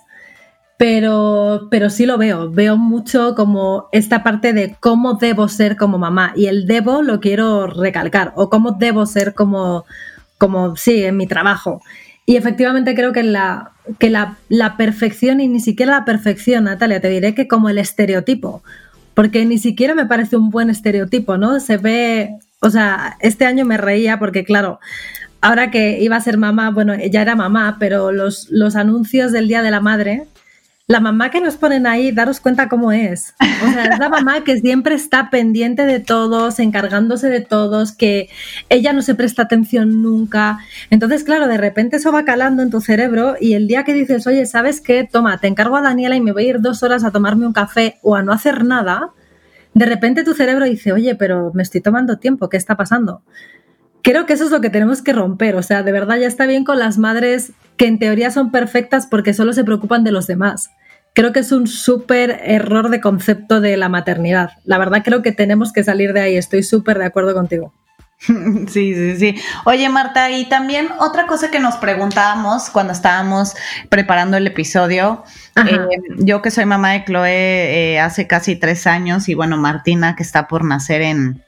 [0.76, 2.50] pero, pero sí lo veo.
[2.50, 6.32] Veo mucho como esta parte de cómo debo ser como mamá.
[6.36, 8.32] Y el debo lo quiero recalcar.
[8.36, 9.84] O cómo debo ser como,
[10.38, 11.80] como sí, en mi trabajo.
[12.26, 17.00] Y efectivamente creo que, la, que la, la perfección, y ni siquiera la perfección, Natalia,
[17.00, 18.62] te diré que como el estereotipo.
[19.14, 21.60] Porque ni siquiera me parece un buen estereotipo, ¿no?
[21.60, 24.80] Se ve, o sea, este año me reía porque, claro,
[25.40, 29.46] ahora que iba a ser mamá, bueno, ya era mamá, pero los, los anuncios del
[29.46, 30.26] Día de la Madre,
[30.86, 33.34] la mamá que nos ponen ahí, daros cuenta cómo es.
[33.66, 38.28] O sea, es la mamá que siempre está pendiente de todos, encargándose de todos, que
[38.68, 40.58] ella no se presta atención nunca.
[40.90, 44.26] Entonces, claro, de repente eso va calando en tu cerebro y el día que dices,
[44.26, 45.08] oye, ¿sabes qué?
[45.10, 47.54] Toma, te encargo a Daniela y me voy a ir dos horas a tomarme un
[47.54, 49.12] café o a no hacer nada,
[49.74, 53.22] de repente tu cerebro dice, oye, pero me estoy tomando tiempo, ¿qué está pasando?
[54.02, 55.56] Creo que eso es lo que tenemos que romper.
[55.56, 59.06] O sea, de verdad ya está bien con las madres que en teoría son perfectas
[59.06, 60.70] porque solo se preocupan de los demás.
[61.12, 64.50] Creo que es un súper error de concepto de la maternidad.
[64.64, 66.36] La verdad creo que tenemos que salir de ahí.
[66.36, 67.72] Estoy súper de acuerdo contigo.
[68.68, 69.42] Sí, sí, sí.
[69.64, 73.54] Oye, Marta, y también otra cosa que nos preguntábamos cuando estábamos
[73.88, 75.24] preparando el episodio,
[75.56, 75.78] eh,
[76.18, 77.28] yo que soy mamá de Chloe
[77.94, 81.42] eh, hace casi tres años y bueno, Martina que está por nacer en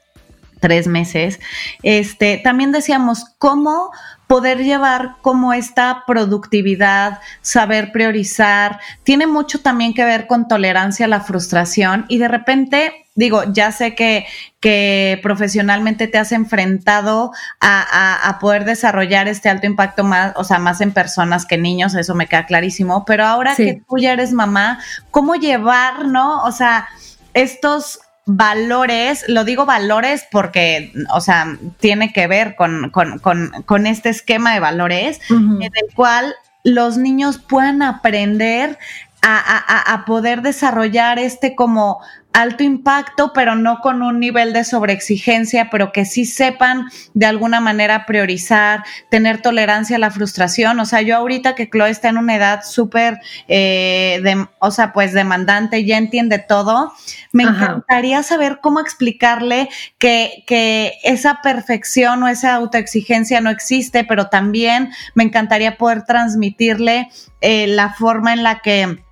[0.59, 1.39] tres meses,
[1.83, 3.91] este, también decíamos, ¿cómo
[4.27, 11.09] poder llevar como esta productividad, saber priorizar, tiene mucho también que ver con tolerancia a
[11.09, 14.25] la frustración y de repente, digo, ya sé que,
[14.59, 20.81] que profesionalmente te has enfrentado a, poder desarrollar este alto impacto más, o sea, más
[20.81, 24.79] en personas que niños, eso me queda clarísimo, pero ahora que tú ya eres mamá,
[25.09, 26.43] ¿cómo llevar, no?
[26.43, 26.87] O sea,
[27.33, 33.87] estos valores, lo digo valores porque, o sea, tiene que ver con, con, con, con
[33.87, 38.77] este esquema de valores en el cual los niños puedan aprender
[39.21, 42.01] a, a, a, poder desarrollar este como
[42.37, 47.61] alto impacto, pero no con un nivel de sobreexigencia, pero que sí sepan de alguna
[47.61, 50.79] manera priorizar, tener tolerancia a la frustración.
[50.79, 54.21] O sea, yo ahorita que Chloe está en una edad súper, eh,
[54.59, 56.93] o sea, pues demandante, ya entiende todo,
[57.31, 64.27] me encantaría saber cómo explicarle que, que esa perfección o esa autoexigencia no existe, pero
[64.27, 67.09] también me encantaría poder transmitirle
[67.41, 69.06] eh, la forma en la que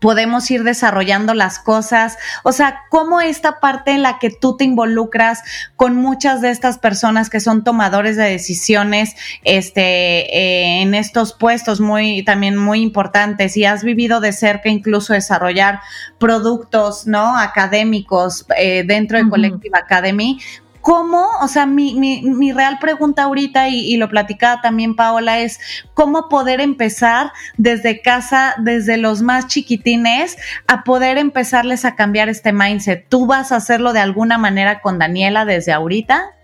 [0.00, 4.64] podemos ir desarrollando las cosas, o sea, cómo esta parte en la que tú te
[4.64, 5.42] involucras
[5.76, 11.80] con muchas de estas personas que son tomadores de decisiones, este, eh, en estos puestos
[11.80, 15.80] muy, también muy importantes y has vivido de cerca incluso desarrollar
[16.18, 17.36] productos, ¿no?
[17.36, 20.38] Académicos eh, dentro de Collective Academy,
[20.84, 25.40] ¿Cómo, o sea, mi, mi, mi real pregunta ahorita, y, y, lo platicaba también Paola,
[25.40, 25.58] es
[25.94, 32.52] cómo poder empezar desde casa, desde los más chiquitines, a poder empezarles a cambiar este
[32.52, 33.06] mindset?
[33.08, 36.34] ¿Tú vas a hacerlo de alguna manera con Daniela desde ahorita?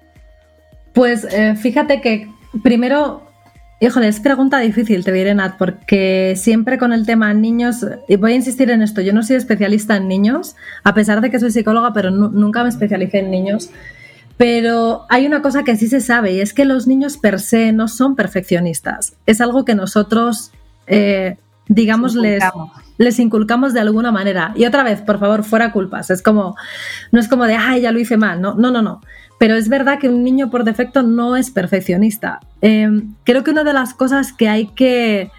[0.94, 2.26] Pues eh, fíjate que
[2.62, 3.30] primero
[3.82, 8.32] Híjole, es pregunta difícil, te diré, Nat, porque siempre con el tema niños, y voy
[8.32, 11.50] a insistir en esto, yo no soy especialista en niños, a pesar de que soy
[11.50, 13.70] psicóloga, pero nunca me especialicé en niños.
[14.40, 17.72] Pero hay una cosa que sí se sabe y es que los niños per se
[17.72, 19.12] no son perfeccionistas.
[19.26, 20.50] Es algo que nosotros,
[20.86, 21.36] eh,
[21.68, 22.42] digamos, les,
[22.96, 24.54] les inculcamos de alguna manera.
[24.56, 26.08] Y otra vez, por favor, fuera culpas.
[26.08, 26.56] Es como,
[27.12, 28.40] no es como de, ay, ya lo hice mal.
[28.40, 29.02] No, no, no, no.
[29.38, 32.40] Pero es verdad que un niño por defecto no es perfeccionista.
[32.62, 35.30] Em, creo que una de las cosas que hay que,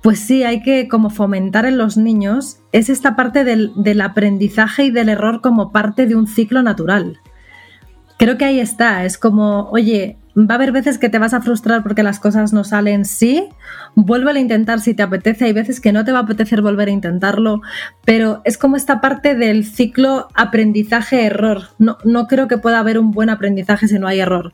[0.00, 4.84] pues sí, hay que como fomentar en los niños es esta parte del, del aprendizaje
[4.84, 7.20] y del error como parte de un ciclo natural
[8.18, 9.04] creo que ahí está.
[9.04, 12.52] Es como, oye, va a haber veces que te vas a frustrar porque las cosas
[12.52, 13.48] no salen, sí,
[13.94, 15.46] vuelve a intentar si te apetece.
[15.46, 17.62] Hay veces que no te va a apetecer volver a intentarlo,
[18.04, 21.68] pero es como esta parte del ciclo aprendizaje-error.
[21.78, 24.52] No, no creo que pueda haber un buen aprendizaje si no hay error.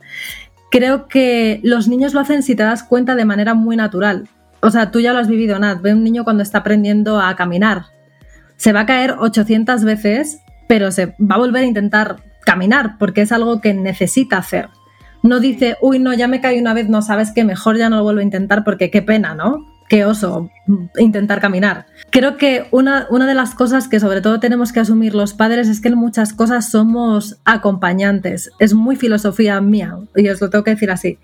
[0.70, 4.28] Creo que los niños lo hacen si te das cuenta de manera muy natural.
[4.60, 5.80] O sea, tú ya lo has vivido, Nat.
[5.82, 7.86] Ve un niño cuando está aprendiendo a caminar.
[8.56, 13.22] Se va a caer 800 veces, pero se va a volver a intentar caminar, porque
[13.22, 14.68] es algo que necesita hacer.
[15.22, 17.96] No dice, uy, no, ya me caí una vez, no sabes que mejor ya no
[17.96, 19.66] lo vuelvo a intentar porque qué pena, ¿no?
[19.88, 20.50] Qué oso
[20.98, 21.86] intentar caminar.
[22.10, 25.68] Creo que una, una de las cosas que sobre todo tenemos que asumir los padres
[25.68, 28.50] es que en muchas cosas somos acompañantes.
[28.58, 31.18] Es muy filosofía mía, y os lo tengo que decir así.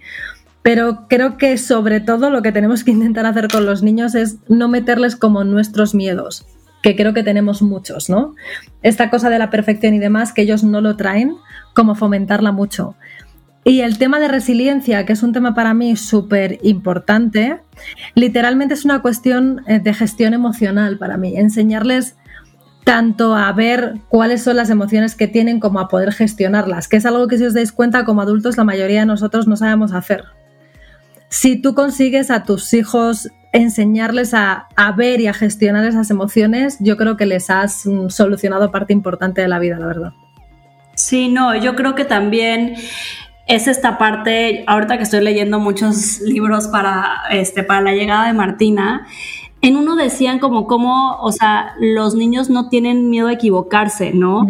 [0.62, 4.36] Pero creo que sobre todo lo que tenemos que intentar hacer con los niños es
[4.48, 6.46] no meterles como nuestros miedos
[6.82, 8.34] que creo que tenemos muchos, ¿no?
[8.82, 11.36] Esta cosa de la perfección y demás, que ellos no lo traen,
[11.74, 12.96] como fomentarla mucho.
[13.64, 17.60] Y el tema de resiliencia, que es un tema para mí súper importante,
[18.14, 21.36] literalmente es una cuestión eh, de gestión emocional para mí.
[21.36, 22.16] Enseñarles
[22.84, 27.04] tanto a ver cuáles son las emociones que tienen como a poder gestionarlas, que es
[27.04, 30.24] algo que si os dais cuenta como adultos la mayoría de nosotros no sabemos hacer.
[31.28, 36.96] Si tú consigues a tus hijos enseñarles a, ver y a gestionar esas emociones, yo
[36.96, 40.12] creo que les has mm, solucionado parte importante de la vida, la verdad.
[40.94, 42.74] Sí, no, yo creo que también
[43.46, 48.32] es esta parte, ahorita que estoy leyendo muchos libros para, este, para la llegada de
[48.32, 49.06] Martina,
[49.62, 54.46] en uno decían como cómo, o sea, los niños no tienen miedo a equivocarse, ¿no?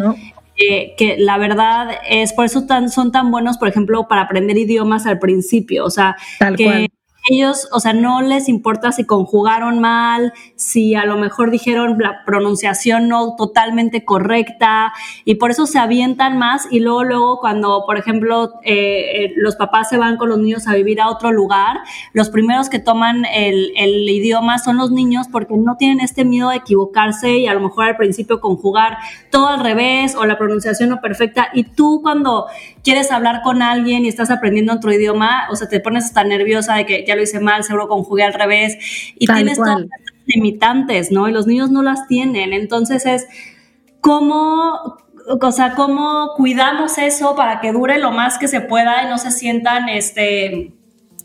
[0.55, 5.07] que la verdad es, por eso tan, son tan buenos, por ejemplo, para aprender idiomas
[5.07, 6.87] al principio, o sea, Tal que
[7.29, 12.23] ellos, o sea, no les importa si conjugaron mal, si a lo mejor dijeron la
[12.25, 14.91] pronunciación no totalmente correcta
[15.23, 19.55] y por eso se avientan más y luego, luego cuando, por ejemplo, eh, eh, los
[19.55, 21.77] papás se van con los niños a vivir a otro lugar,
[22.13, 26.49] los primeros que toman el, el idioma son los niños porque no tienen este miedo
[26.49, 28.97] de equivocarse y a lo mejor al principio conjugar
[29.29, 32.47] todo al revés o la pronunciación no perfecta y tú cuando
[32.83, 36.75] quieres hablar con alguien y estás aprendiendo otro idioma, o sea, te pones hasta nerviosa
[36.75, 38.77] de que ya lo hice mal, seguro conjugué al revés,
[39.17, 39.89] y tienes todas las
[40.25, 41.27] limitantes, ¿no?
[41.27, 42.53] Y los niños no las tienen.
[42.53, 43.27] Entonces es
[44.01, 44.97] cómo,
[45.41, 49.17] o sea, cómo cuidamos eso para que dure lo más que se pueda y no
[49.17, 50.73] se sientan, este,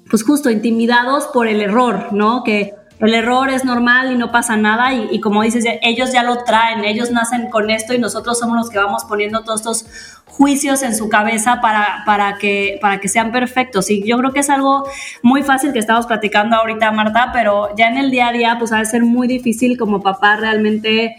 [0.09, 2.45] pues justo intimidados por el error, ¿no?
[2.45, 6.45] Que el error es normal y no pasa nada y, como dices, ellos ya lo
[6.45, 9.87] traen, ellos nacen con esto y nosotros somos los que vamos poniendo todos estos
[10.25, 13.91] juicios en su cabeza para, para, que, para que sean perfectos.
[13.91, 14.89] Y yo creo que es algo
[15.23, 18.73] muy fácil que estamos platicando ahorita, Marta, pero ya en el día a día, pues
[18.73, 21.17] va a ser muy difícil como papá realmente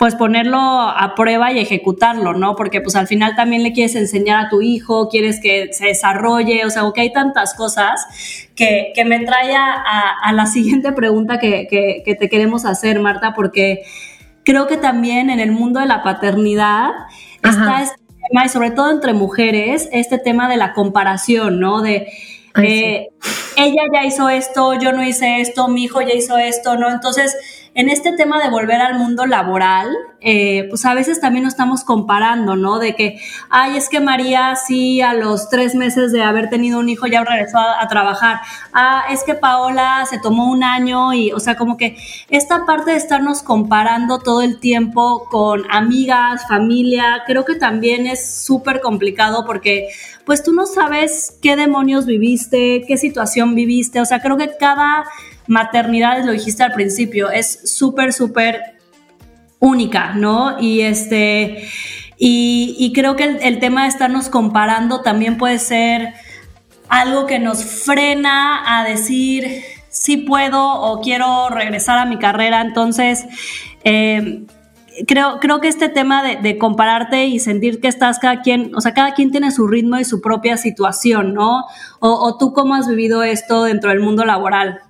[0.00, 2.56] pues ponerlo a prueba y ejecutarlo, ¿no?
[2.56, 6.64] Porque pues al final también le quieres enseñar a tu hijo, quieres que se desarrolle,
[6.64, 8.06] o sea, que hay tantas cosas
[8.56, 13.82] que, me trae a, la siguiente pregunta que, que, te queremos hacer, Marta, porque
[14.42, 16.92] creo que también en el mundo de la paternidad
[17.42, 21.82] está este tema, y sobre todo entre mujeres, este tema de la comparación, ¿no?
[21.82, 22.10] De
[22.62, 23.08] eh,
[23.58, 26.88] ella ya hizo esto, yo no hice esto, mi hijo ya hizo esto, ¿no?
[26.88, 27.36] Entonces,
[27.74, 29.88] en este tema de volver al mundo laboral,
[30.20, 32.78] eh, pues a veces también nos estamos comparando, ¿no?
[32.78, 36.88] De que, ay, es que María sí a los tres meses de haber tenido un
[36.88, 38.40] hijo ya regresó a, trabajar.
[38.72, 41.96] Ah, es que Paola se tomó un año y, o sea, como que
[42.28, 48.44] esta parte de estarnos comparando todo el tiempo con amigas, familia, creo que también es
[48.44, 49.88] súper complicado porque
[50.24, 55.04] pues tú no sabes qué demonios viviste, qué situación viviste, o sea, creo que cada
[55.46, 58.60] maternidad, lo dijiste al principio, es súper, súper
[59.58, 60.60] única, ¿no?
[60.60, 61.68] Y este,
[62.22, 66.12] y, creo que el, tema de estarnos comparando también puede ser
[66.88, 72.60] algo que nos frena a decir si puedo o quiero regresar a mi carrera.
[72.60, 73.24] Entonces,
[73.84, 74.44] eh,
[75.06, 78.92] creo, creo que este tema de, compararte y sentir que estás cada quien, o sea,
[78.92, 81.64] cada quien tiene su ritmo y su propia situación, ¿no?
[82.00, 84.80] O, tú cómo has vivido esto dentro del mundo laboral.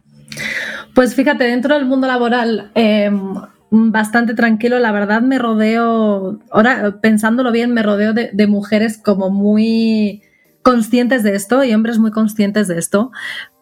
[0.94, 3.34] Pues fíjate, dentro del mundo laboral, em,
[3.70, 10.22] bastante tranquilo, la verdad me rodeo, ahora pensándolo bien, me rodeo de mujeres como muy
[10.62, 13.10] conscientes de esto y hombres muy conscientes de esto,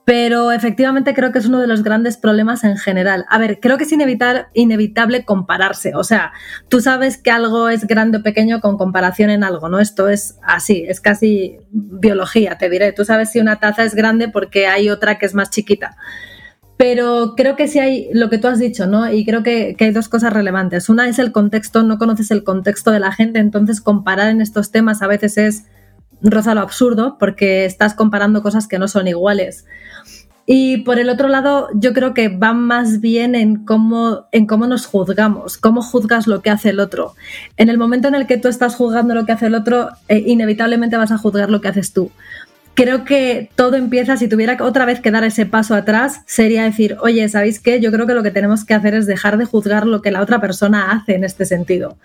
[0.09, 3.27] pero efectivamente creo que es uno de los grandes problemas en general.
[3.29, 5.95] A ver, creo que es inevitable compararse.
[5.95, 6.33] O sea,
[6.71, 9.81] tú sabes que algo es grande o pequeño con comparación en algo, ¿no?
[9.81, 12.93] Esto es así, es casi biología, te diré.
[12.93, 15.99] Tú sabes si una taza es grande porque hay otra que es más chiquita.
[16.79, 19.13] Pero creo que sí hay lo que tú has dicho, ¿no?
[19.13, 20.89] Y creo que, hay dos cosas relevantes.
[20.89, 24.71] Una es el contexto, no conoces el contexto de la gente, entonces comparar en estos
[24.71, 25.65] temas a veces es
[26.23, 29.67] roza lo absurdo porque estás comparando cosas que no son iguales.
[30.51, 34.67] Y por el otro lado, yo creo que va más bien en cómo, en cómo
[34.67, 37.15] nos juzgamos, cómo juzgas lo que hace el otro.
[37.59, 40.23] En el momento en el que tú estás juzgando lo que hace el otro, eh,
[40.27, 42.11] inevitablemente vas a juzgar lo que haces tú.
[42.79, 46.97] Creo que todo empieza, si tuviera otra vez que dar ese paso atrás, sería decir,
[47.01, 47.81] oye, ¿sabéis qué?
[47.81, 50.23] Yo creo que lo que tenemos que hacer es dejar de juzgar lo que la
[50.23, 51.97] otra persona hace en este sentido.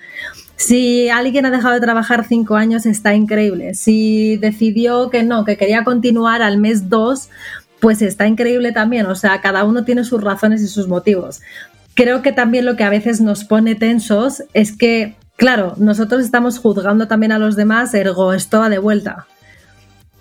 [0.56, 3.76] Si alguien ha dejado de trabajar cinco años, está increíble.
[3.76, 7.30] Si decidió que no, que quería continuar al mes dos,
[7.80, 9.06] pues está increíble también.
[9.06, 11.44] O sea, cada uno tiene sus razones y sus motivos.
[11.94, 16.58] Creo que también lo que a veces nos pone tensos es que, claro, nosotros estamos
[16.58, 19.28] juzgando también a los demás, ergo, esto va de vuelta.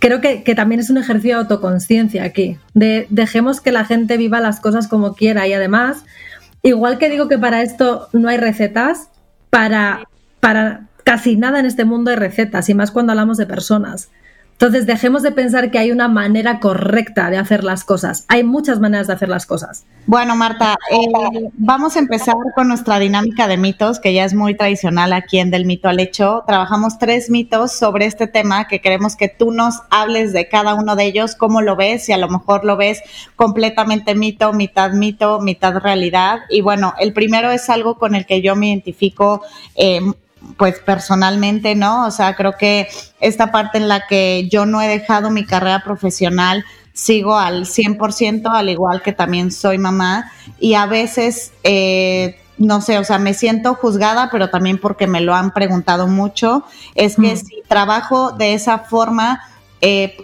[0.03, 4.41] Creo que, también es un ejercicio de autoconciencia aquí, de dejemos que la gente viva
[4.41, 6.05] las cosas como quiera y además,
[6.65, 9.11] igual que digo que para esto no hay recetas,
[9.49, 10.09] para,
[10.41, 14.11] para casi nada en este mundo hay recetas y más cuando hablamos de personas.
[14.63, 18.25] Entonces, dejemos de pensar que hay una manera correcta de hacer las cosas.
[18.29, 19.87] Hay muchas maneras de hacer las cosas.
[20.07, 24.57] Bueno, Marta, eh, vamos a empezar con nuestra dinámica de mitos, que ya es muy
[24.57, 26.45] tradicional aquí en Del Mito al Hecho.
[26.47, 30.95] Trabajamos tres mitos sobre este tema que queremos que tú nos hables de cada uno
[30.95, 33.03] de ellos, cómo lo ves, si a lo mejor lo ves
[33.35, 36.39] completamente mito, mitad mito, mitad realidad.
[36.49, 39.43] Y bueno, el primero es algo con el que yo me identifico
[39.75, 40.03] eh,
[40.57, 42.07] pues personalmente, ¿no?
[42.07, 42.89] O sea, creo que
[43.21, 48.51] esta parte en la que yo no he dejado mi carrera profesional, sigo al 100%,
[48.53, 53.35] al igual que también soy mamá, y a veces, eh, no sé, o sea, me
[53.35, 57.37] siento juzgada, pero también porque me lo han preguntado mucho, es que mm.
[57.37, 59.41] si trabajo de esa forma,
[59.81, 60.17] eh,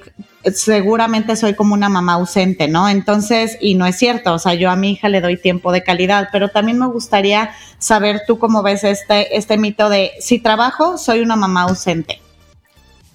[0.45, 2.89] seguramente soy como una mamá ausente, ¿no?
[2.89, 5.83] Entonces, y no es cierto, o sea, yo a mi hija le doy tiempo de
[5.83, 10.99] calidad, pero también me gustaría saber tú cómo ves este, este mito de si trabajo,
[10.99, 12.21] soy una mamá ausente.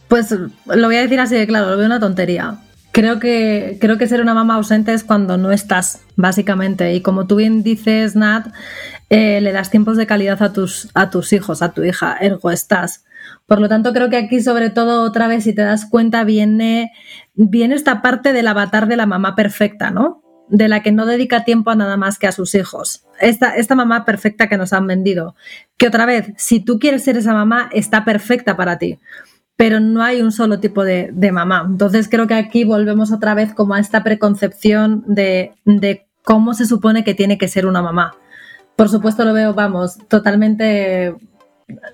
[0.08, 2.60] Pues lo voy a decir así de claro, lo veo una tontería.
[2.92, 6.94] Creo que, creo que ser una mamá ausente es cuando no estás, básicamente.
[6.94, 8.46] Y como tú bien dices, Nat,
[9.10, 12.52] eh, le das tiempos de calidad a tus, a tus hijos, a tu hija, ergo
[12.52, 13.04] estás.
[13.46, 16.92] Por lo tanto, creo que aquí, sobre todo, otra vez, si te das cuenta, viene,
[17.34, 20.22] viene esta parte del avatar de la mamá perfecta, ¿no?
[20.48, 23.06] De la que no dedica tiempo a nada más que a sus hijos.
[23.20, 25.36] Esta, esta mamá perfecta que nos han vendido.
[25.78, 29.00] Que otra vez, si tú quieres ser esa mamá, está perfecta para ti
[29.56, 31.66] pero no hay un solo tipo de, de, mamá.
[31.70, 36.66] Entonces creo que aquí volvemos otra vez como a esta preconcepción de, de, cómo se
[36.66, 38.16] supone que tiene que ser una mamá.
[38.76, 41.16] Por supuesto lo veo, vamos, totalmente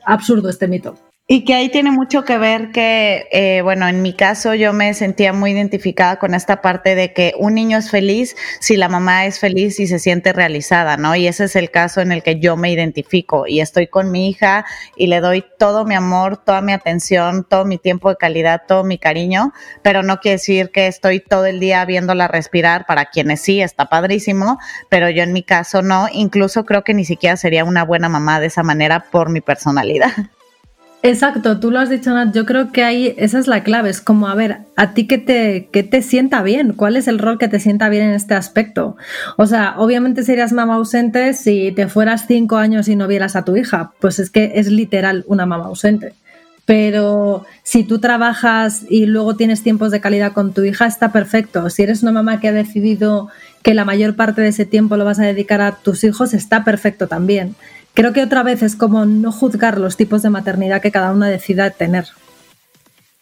[0.06, 0.96] absurdo este mito.
[1.32, 4.96] Y que ahí tiene mucho que ver que, eh, bueno, en mi caso yo me
[4.96, 9.28] sentía muy identificada con esta parte de que un niño es feliz si la mamá
[9.28, 11.16] es feliz y se siente realizada, ¿no?
[11.16, 14.28] Y ese es el caso en el que yo me identifico y estoy con mi
[14.28, 14.66] hija
[14.96, 18.84] y le doy todo mi amor, toda mi atención, todo mi tiempo de calidad, todo
[18.84, 19.54] mi cariño,
[19.84, 23.86] pero no quiere decir que estoy todo el día viéndola respirar, para quienes sí, está
[23.86, 24.58] padrísimo,
[24.90, 28.40] pero yo en mi caso no, incluso creo que ni siquiera sería una buena mamá
[28.40, 30.10] de esa manera por mi personalidad.
[31.02, 32.36] Exacto, tú lo has dicho, Nat.
[32.36, 33.90] Yo creo que ahí esa es la clave.
[33.90, 36.74] Es como, a ver, ¿a ti qué te, qué te sienta bien?
[36.74, 38.98] ¿Cuál es el rol que te sienta bien en este aspecto?
[39.38, 43.46] O sea, obviamente serías mamá ausente si te fueras cinco años y no vieras a
[43.46, 43.94] tu hija.
[44.00, 46.16] Pues es que es literal una mamá ausente.
[46.66, 51.70] Pero si tú trabajas y luego tienes tiempos de calidad con tu hija, está perfecto.
[51.70, 53.30] Si eres una mamá que ha decidido
[53.64, 56.66] que la mayor parte de ese tiempo lo vas a dedicar a tus hijos, está
[56.66, 57.56] perfecto también
[58.00, 61.28] creo que otra vez es como no juzgar los tipos de maternidad que cada una
[61.28, 62.06] decida tener.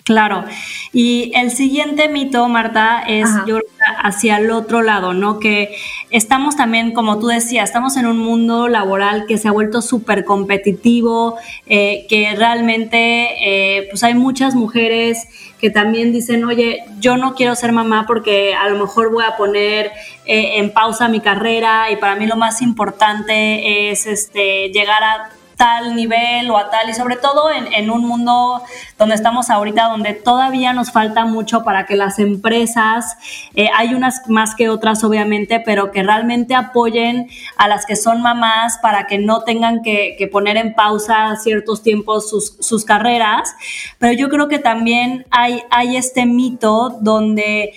[0.08, 0.46] Claro.
[0.94, 3.60] Y el siguiente mito, Marta, es yo
[4.02, 5.38] hacia el otro lado, ¿no?
[5.38, 5.76] Que
[6.12, 10.24] estamos también, como tú decías, estamos en un mundo laboral que se ha vuelto súper
[10.24, 11.36] competitivo,
[11.66, 15.28] eh, que realmente eh, pues hay muchas mujeres
[15.60, 19.36] que también dicen, oye, yo no quiero ser mamá porque a lo mejor voy a
[19.36, 19.92] poner
[20.26, 25.32] eh, en pausa mi carrera y para mí lo más importante es este, llegar a
[25.58, 28.62] tal nivel o a tal, y sobre todo en, un mundo
[28.98, 33.18] donde estamos ahorita, donde todavía nos falta mucho para que las empresas,
[33.56, 37.28] eh, hay unas más que otras obviamente, pero que realmente apoyen
[37.58, 42.30] a las que son mamás para que no tengan que, poner en pausa ciertos tiempos
[42.30, 43.56] sus, sus, carreras.
[43.98, 47.74] Pero yo creo que también hay, hay este mito donde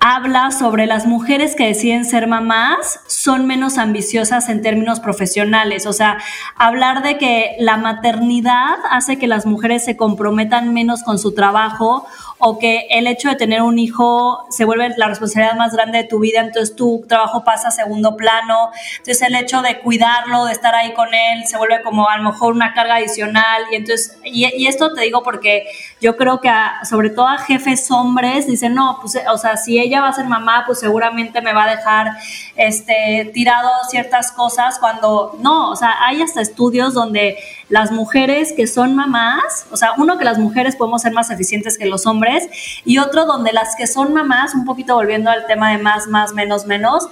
[0.00, 5.86] habla sobre las mujeres que deciden ser mamás son menos ambiciosas en términos profesionales.
[5.86, 6.18] O sea,
[6.56, 12.06] hablar de que la maternidad hace que las mujeres se comprometan menos con su trabajo
[12.46, 16.04] o que el hecho de tener un hijo se vuelve la responsabilidad más grande de
[16.04, 20.52] tu vida, entonces tu trabajo pasa a segundo plano, entonces el hecho de cuidarlo, de
[20.52, 23.62] estar ahí con él, se vuelve como a lo mejor una carga adicional.
[23.72, 25.66] Y entonces, y, esto te digo porque
[26.02, 26.50] yo creo que
[26.86, 30.26] sobre todo a jefes hombres dicen, no, pues, o sea, si ella va a ser
[30.26, 32.10] mamá, pues seguramente me va a dejar
[32.56, 37.38] este, tirado ciertas cosas cuando no, o sea, hay hasta estudios donde
[37.68, 41.78] las mujeres que son mamás, o sea, uno que las mujeres podemos ser más eficientes
[41.78, 42.48] que los hombres
[42.84, 46.34] y otro donde las que son mamás, un poquito volviendo al tema de más, más,
[46.34, 47.08] menos, menos,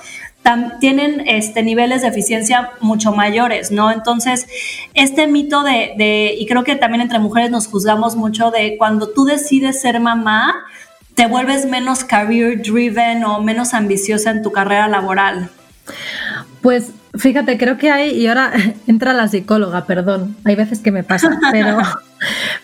[0.80, 3.92] tienen este, niveles de eficiencia mucho mayores, ¿no?
[3.92, 4.46] Entonces,
[4.92, 9.08] este mito de, de, y creo que también entre mujeres nos juzgamos mucho de cuando
[9.08, 10.66] tú decides ser mamá,
[11.14, 15.48] te vuelves menos career driven o menos ambiciosa en tu carrera laboral.
[16.60, 18.52] Pues fíjate, creo que hay, y ahora
[18.86, 21.78] entra la psicóloga, perdón, hay veces que me pasa, pero,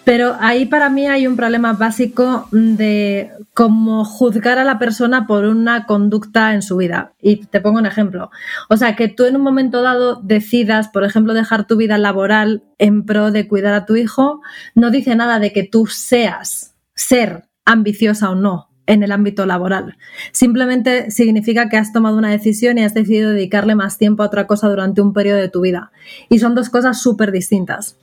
[0.05, 5.45] pero ahí para mí hay un problema básico de cómo juzgar a la persona por
[5.45, 7.13] una conducta en su vida.
[7.21, 8.31] Y te pongo un ejemplo.
[8.69, 12.63] O sea, que tú en un momento dado decidas, por ejemplo, dejar tu vida laboral
[12.79, 14.41] en pro de cuidar a tu hijo,
[14.75, 19.97] no dice nada de que tú seas, ser ambiciosa o no en el ámbito laboral.
[20.33, 24.49] Simplemente significa que has tomado una decisión y has decidido dedicarle más tiempo a otra
[24.49, 25.93] cosa durante un periodo de tu vida.
[26.29, 27.97] Y son dos cosas súper distintas.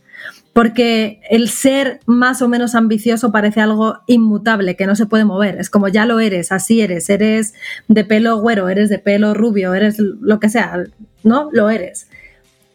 [0.53, 5.57] Porque el ser más o menos ambicioso parece algo inmutable, que no se puede mover.
[5.59, 7.09] Es como ya lo eres, así eres.
[7.09, 7.55] Eres
[7.89, 10.83] de pelo güero, eres de pelo rubio, eres lo que sea,
[11.23, 11.49] ¿no?
[11.51, 12.07] Lo eres.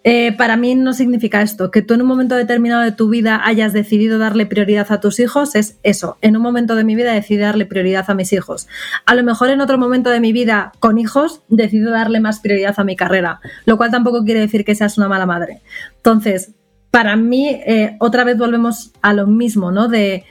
[0.02, 1.70] Eh, para mí no significa esto.
[1.70, 5.20] Que tú en un momento determinado de tu vida hayas decidido darle prioridad a tus
[5.20, 6.16] hijos es eso.
[6.22, 8.66] En un momento de mi vida decidí darle prioridad a mis hijos.
[9.04, 12.74] A lo mejor en otro momento de mi vida con hijos decido darle más prioridad
[12.78, 15.60] a mi carrera, lo cual tampoco quiere decir que seas una mala madre.
[15.96, 16.52] Entonces,
[16.90, 19.88] para mí, eh, otra vez volvemos a lo mismo, ¿no?
[19.88, 20.24] De,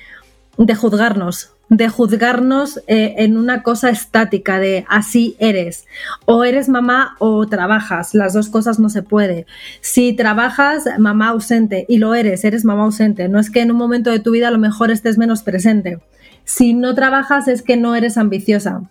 [0.58, 5.86] de juzgarnos de juzgarnos eh, en una cosa estática, de así eres.
[6.26, 9.46] O eres mamá o trabajas, las dos cosas no se puede.
[9.82, 13.30] Si trabajas, mamá ausente, y lo eres, eres mamá ausente.
[13.30, 16.00] No es que en un momento de tu vida a lo mejor estés menos presente.
[16.44, 18.82] Si no trabajas es que no eres ambiciosa.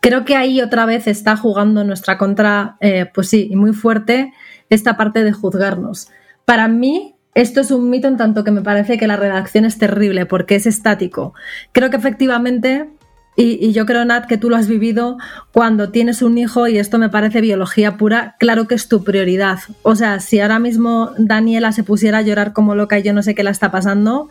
[0.00, 4.32] Creo que ahí otra vez está jugando nuestra contra, eh, pues sí, y muy fuerte
[4.68, 6.08] esta parte de juzgarnos.
[6.44, 9.76] Para mí, esto es un mito en tanto que me parece que la redacción es
[9.76, 11.34] terrible porque es estático.
[11.72, 12.88] Creo que efectivamente,
[13.36, 15.18] y, yo creo, Nat, que tú lo has vivido
[15.52, 19.58] cuando tienes un hijo y esto me parece biología pura, claro que es tu prioridad.
[19.82, 23.22] O sea, si ahora mismo Daniela se pusiera a llorar como loca y yo no
[23.22, 24.30] sé qué la está pasando,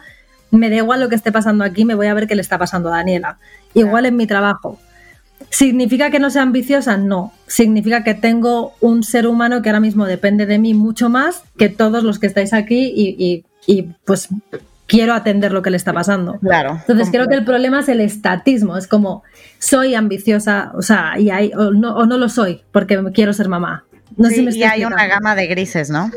[0.49, 2.58] me da igual lo que esté pasando aquí, me voy a ver qué le está
[2.58, 3.38] pasando a Daniela.
[3.76, 4.80] Igual en mi trabajo.
[5.49, 6.97] ¿Significa que no sea ambiciosa?
[6.97, 7.31] No.
[7.47, 11.69] Significa que tengo un ser humano que ahora mismo depende de mí mucho más que
[11.69, 14.29] todos los que estáis aquí y, y pues
[14.88, 16.39] quiero atender lo que le está pasando.
[16.39, 16.77] Claro.
[16.81, 19.23] Entonces creo que el problema es el estatismo, es como
[19.59, 23.49] soy ambiciosa, o sea, y hay, o, no, o no lo soy porque quiero ser
[23.49, 23.86] mamá.
[24.17, 26.11] No sé si me y hay una gama de grises, ¿no?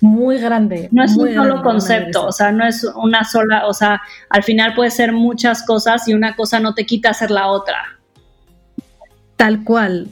[0.00, 0.88] Muy grande.
[0.92, 4.74] No es un solo concepto, o sea, no es una sola, o sea, al final
[4.74, 7.76] puede ser muchas cosas y una cosa no te quita hacer la otra.
[9.40, 10.08] Tal cual.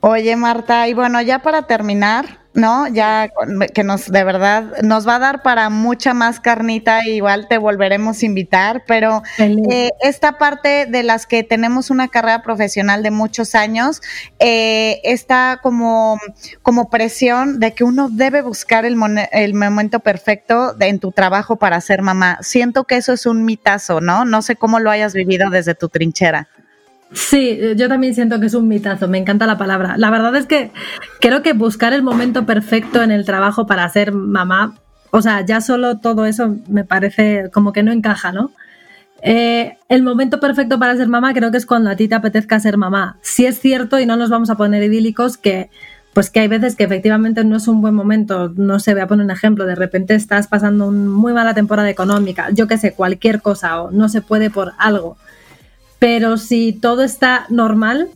[0.00, 2.88] Oye, Marta, y bueno, ya para terminar, ¿no?
[2.88, 3.30] Ya
[3.72, 8.20] que nos, de verdad, nos va a dar para mucha más carnita, igual te volveremos
[8.20, 13.54] a invitar, pero eh, esta parte de las que tenemos una carrera profesional de muchos
[13.54, 14.02] años,
[14.40, 16.18] eh, está como,
[16.62, 18.96] como presión de que uno debe buscar el,
[19.30, 22.38] el momento perfecto en tu trabajo para ser mamá.
[22.42, 24.24] Siento que eso es un mitazo, ¿no?
[24.24, 26.48] No sé cómo lo hayas vivido desde tu trinchera.
[27.12, 29.96] Sí, yo también siento que es un mitazo, me encanta la palabra.
[29.96, 30.72] La verdad es que
[31.20, 34.74] creo que buscar el momento perfecto en el trabajo para ser mamá,
[35.10, 38.50] o sea, ya solo todo eso me parece como que no encaja, ¿no?
[39.22, 42.58] Eh, el momento perfecto para ser mamá creo que es cuando a ti te apetezca
[42.58, 43.16] ser mamá.
[43.22, 45.70] Si es cierto, y no nos vamos a poner idílicos, que
[46.14, 49.06] pues que hay veces que efectivamente no es un buen momento, no sé, voy a
[49.06, 52.92] poner un ejemplo, de repente estás pasando una muy mala temporada económica, yo qué sé,
[52.92, 55.16] cualquier cosa, o no se puede por algo
[55.98, 58.08] pero si todo está normal,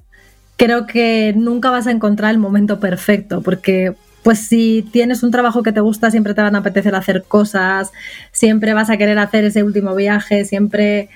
[0.57, 5.63] creo que nunca vas a encontrar el momento perfecto, porque pues si tienes un trabajo
[5.63, 7.93] que te gusta, siempre te van a apetecer hacer cosas,
[8.33, 11.09] siempre vas a querer hacer ese último viaje, siempre...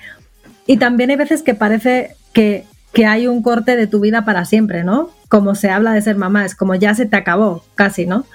[0.65, 4.45] Y también hay veces que parece que, que hay un corte de tu vida para
[4.45, 5.09] siempre, ¿no?
[5.27, 8.25] Como se habla de ser mamá, es como ya se te acabó, casi, ¿no?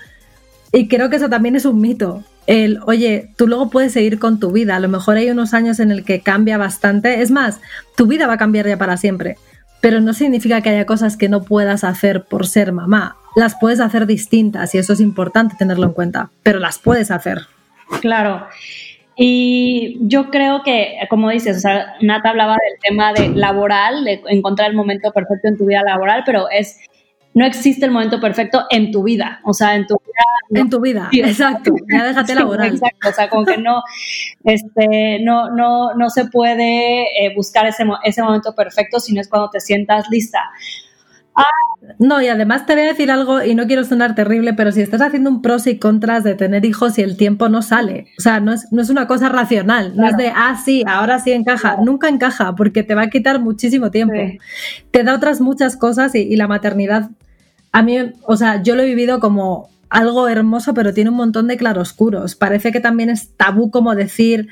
[0.73, 4.41] Y creo que eso también es un mito el, oye, tú luego puedes seguir con
[4.41, 7.61] tu vida, a lo mejor hay unos años en el que cambia bastante, es más,
[7.95, 9.37] tu vida va a cambiar ya para siempre,
[9.83, 13.81] pero no significa que haya cosas que no puedas hacer por ser mamá, las puedes
[13.81, 17.43] hacer distintas y eso es importante tenerlo en cuenta, pero las puedes hacer.
[18.01, 18.47] Claro.
[19.15, 21.63] Y yo creo que, como dices,
[22.01, 26.23] Nata hablaba del tema de laboral, de encontrar el momento perfecto en tu vida laboral,
[26.25, 26.79] pero es
[27.35, 30.61] no existe el momento perfecto en tu vida, o sea, en tu vida.
[30.61, 32.75] en tu vida, exacto, ya déjate laboral.
[32.75, 33.83] Exacto, o sea, como que no,
[34.45, 39.29] este, no, no, no se puede eh, buscar ese, ese momento perfecto si no es
[39.29, 40.41] cuando te sientas lista.
[41.99, 44.83] No, y además te voy a decir algo, y no quiero sonar terrible, pero si
[44.83, 48.21] estás haciendo un pros y contras de tener hijos y el tiempo no sale, o
[48.21, 51.33] sea, no es, no es una cosa racional, no es de, ah, sí, ahora sí
[51.33, 54.15] encaja, nunca encaja, porque te va a quitar muchísimo tiempo.
[54.91, 57.11] Te da otras muchas cosas y, y la maternidad
[57.73, 61.47] a mí, o sea, yo lo he vivido como algo hermoso, pero tiene un montón
[61.49, 62.35] de claroscuros.
[62.35, 64.49] Parece que también es tabú como decir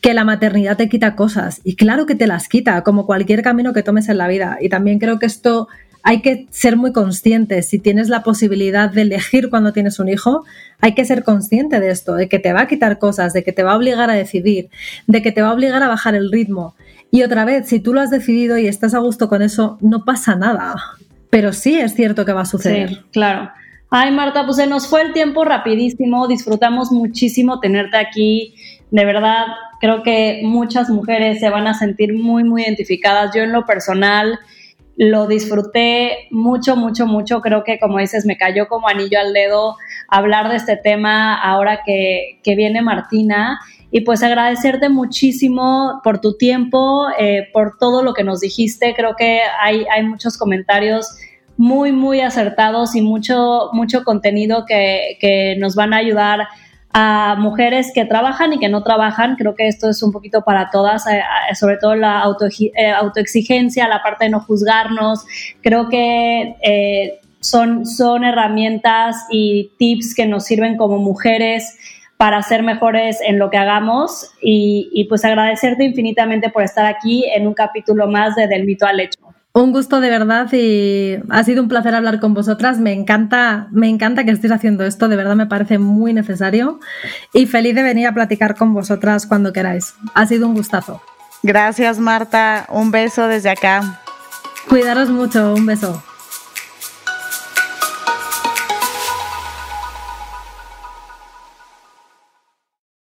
[0.00, 1.60] que la maternidad te quita cosas.
[1.64, 4.58] Y claro que te las quita, como cualquier camino que tomes en la vida.
[4.60, 5.68] Y también creo que esto
[6.02, 7.62] hay que ser muy consciente.
[7.62, 10.44] Si tienes la posibilidad de elegir cuando tienes un hijo,
[10.80, 13.52] hay que ser consciente de esto, de que te va a quitar cosas, de que
[13.52, 14.70] te va a obligar a decidir,
[15.06, 16.74] de que te va a obligar a bajar el ritmo.
[17.10, 20.04] Y otra vez, si tú lo has decidido y estás a gusto con eso, no
[20.04, 20.76] pasa nada
[21.30, 22.88] pero sí es cierto que va a suceder.
[22.90, 23.50] Sí, claro.
[23.88, 28.54] Ay, Marta, pues se nos fue el tiempo rapidísimo, disfrutamos muchísimo tenerte aquí.
[28.90, 29.46] De verdad,
[29.80, 33.34] creo que muchas mujeres se van a sentir muy, muy identificadas.
[33.34, 34.38] Yo en lo personal
[35.00, 37.40] lo disfruté mucho, mucho, mucho.
[37.40, 39.76] Creo que, como dices, me cayó como anillo al dedo
[40.08, 43.58] hablar de este tema ahora que, que viene Martina.
[43.90, 48.92] Y pues agradecerte muchísimo por tu tiempo, eh, por todo lo que nos dijiste.
[48.94, 51.16] Creo que hay, hay muchos comentarios
[51.56, 56.40] muy, muy acertados y mucho, mucho contenido que, que nos van a ayudar
[56.92, 59.36] a mujeres que trabajan y que no trabajan.
[59.36, 62.46] Creo que esto es un poquito para todas, eh, eh, sobre todo la auto,
[62.96, 65.24] autoexigencia, la parte de no juzgarnos.
[65.62, 71.76] Creo que son, son herramientas y tips que nos sirven como mujeres
[72.20, 77.46] para ser mejores en lo que hagamos y, pues agradecerte infinitamente por estar aquí en
[77.46, 79.29] un capítulo más de Del mito al hecho.
[79.52, 82.78] Un gusto de verdad y ha sido un placer hablar con vosotras.
[82.78, 86.78] Me encanta, me encanta que estéis haciendo esto, de verdad me parece muy necesario
[87.32, 89.94] y feliz de venir a platicar con vosotras cuando queráis.
[90.14, 91.02] Ha sido un gustazo.
[91.42, 94.00] Gracias Marta, un beso desde acá.
[94.68, 96.00] Cuidaros mucho, un beso.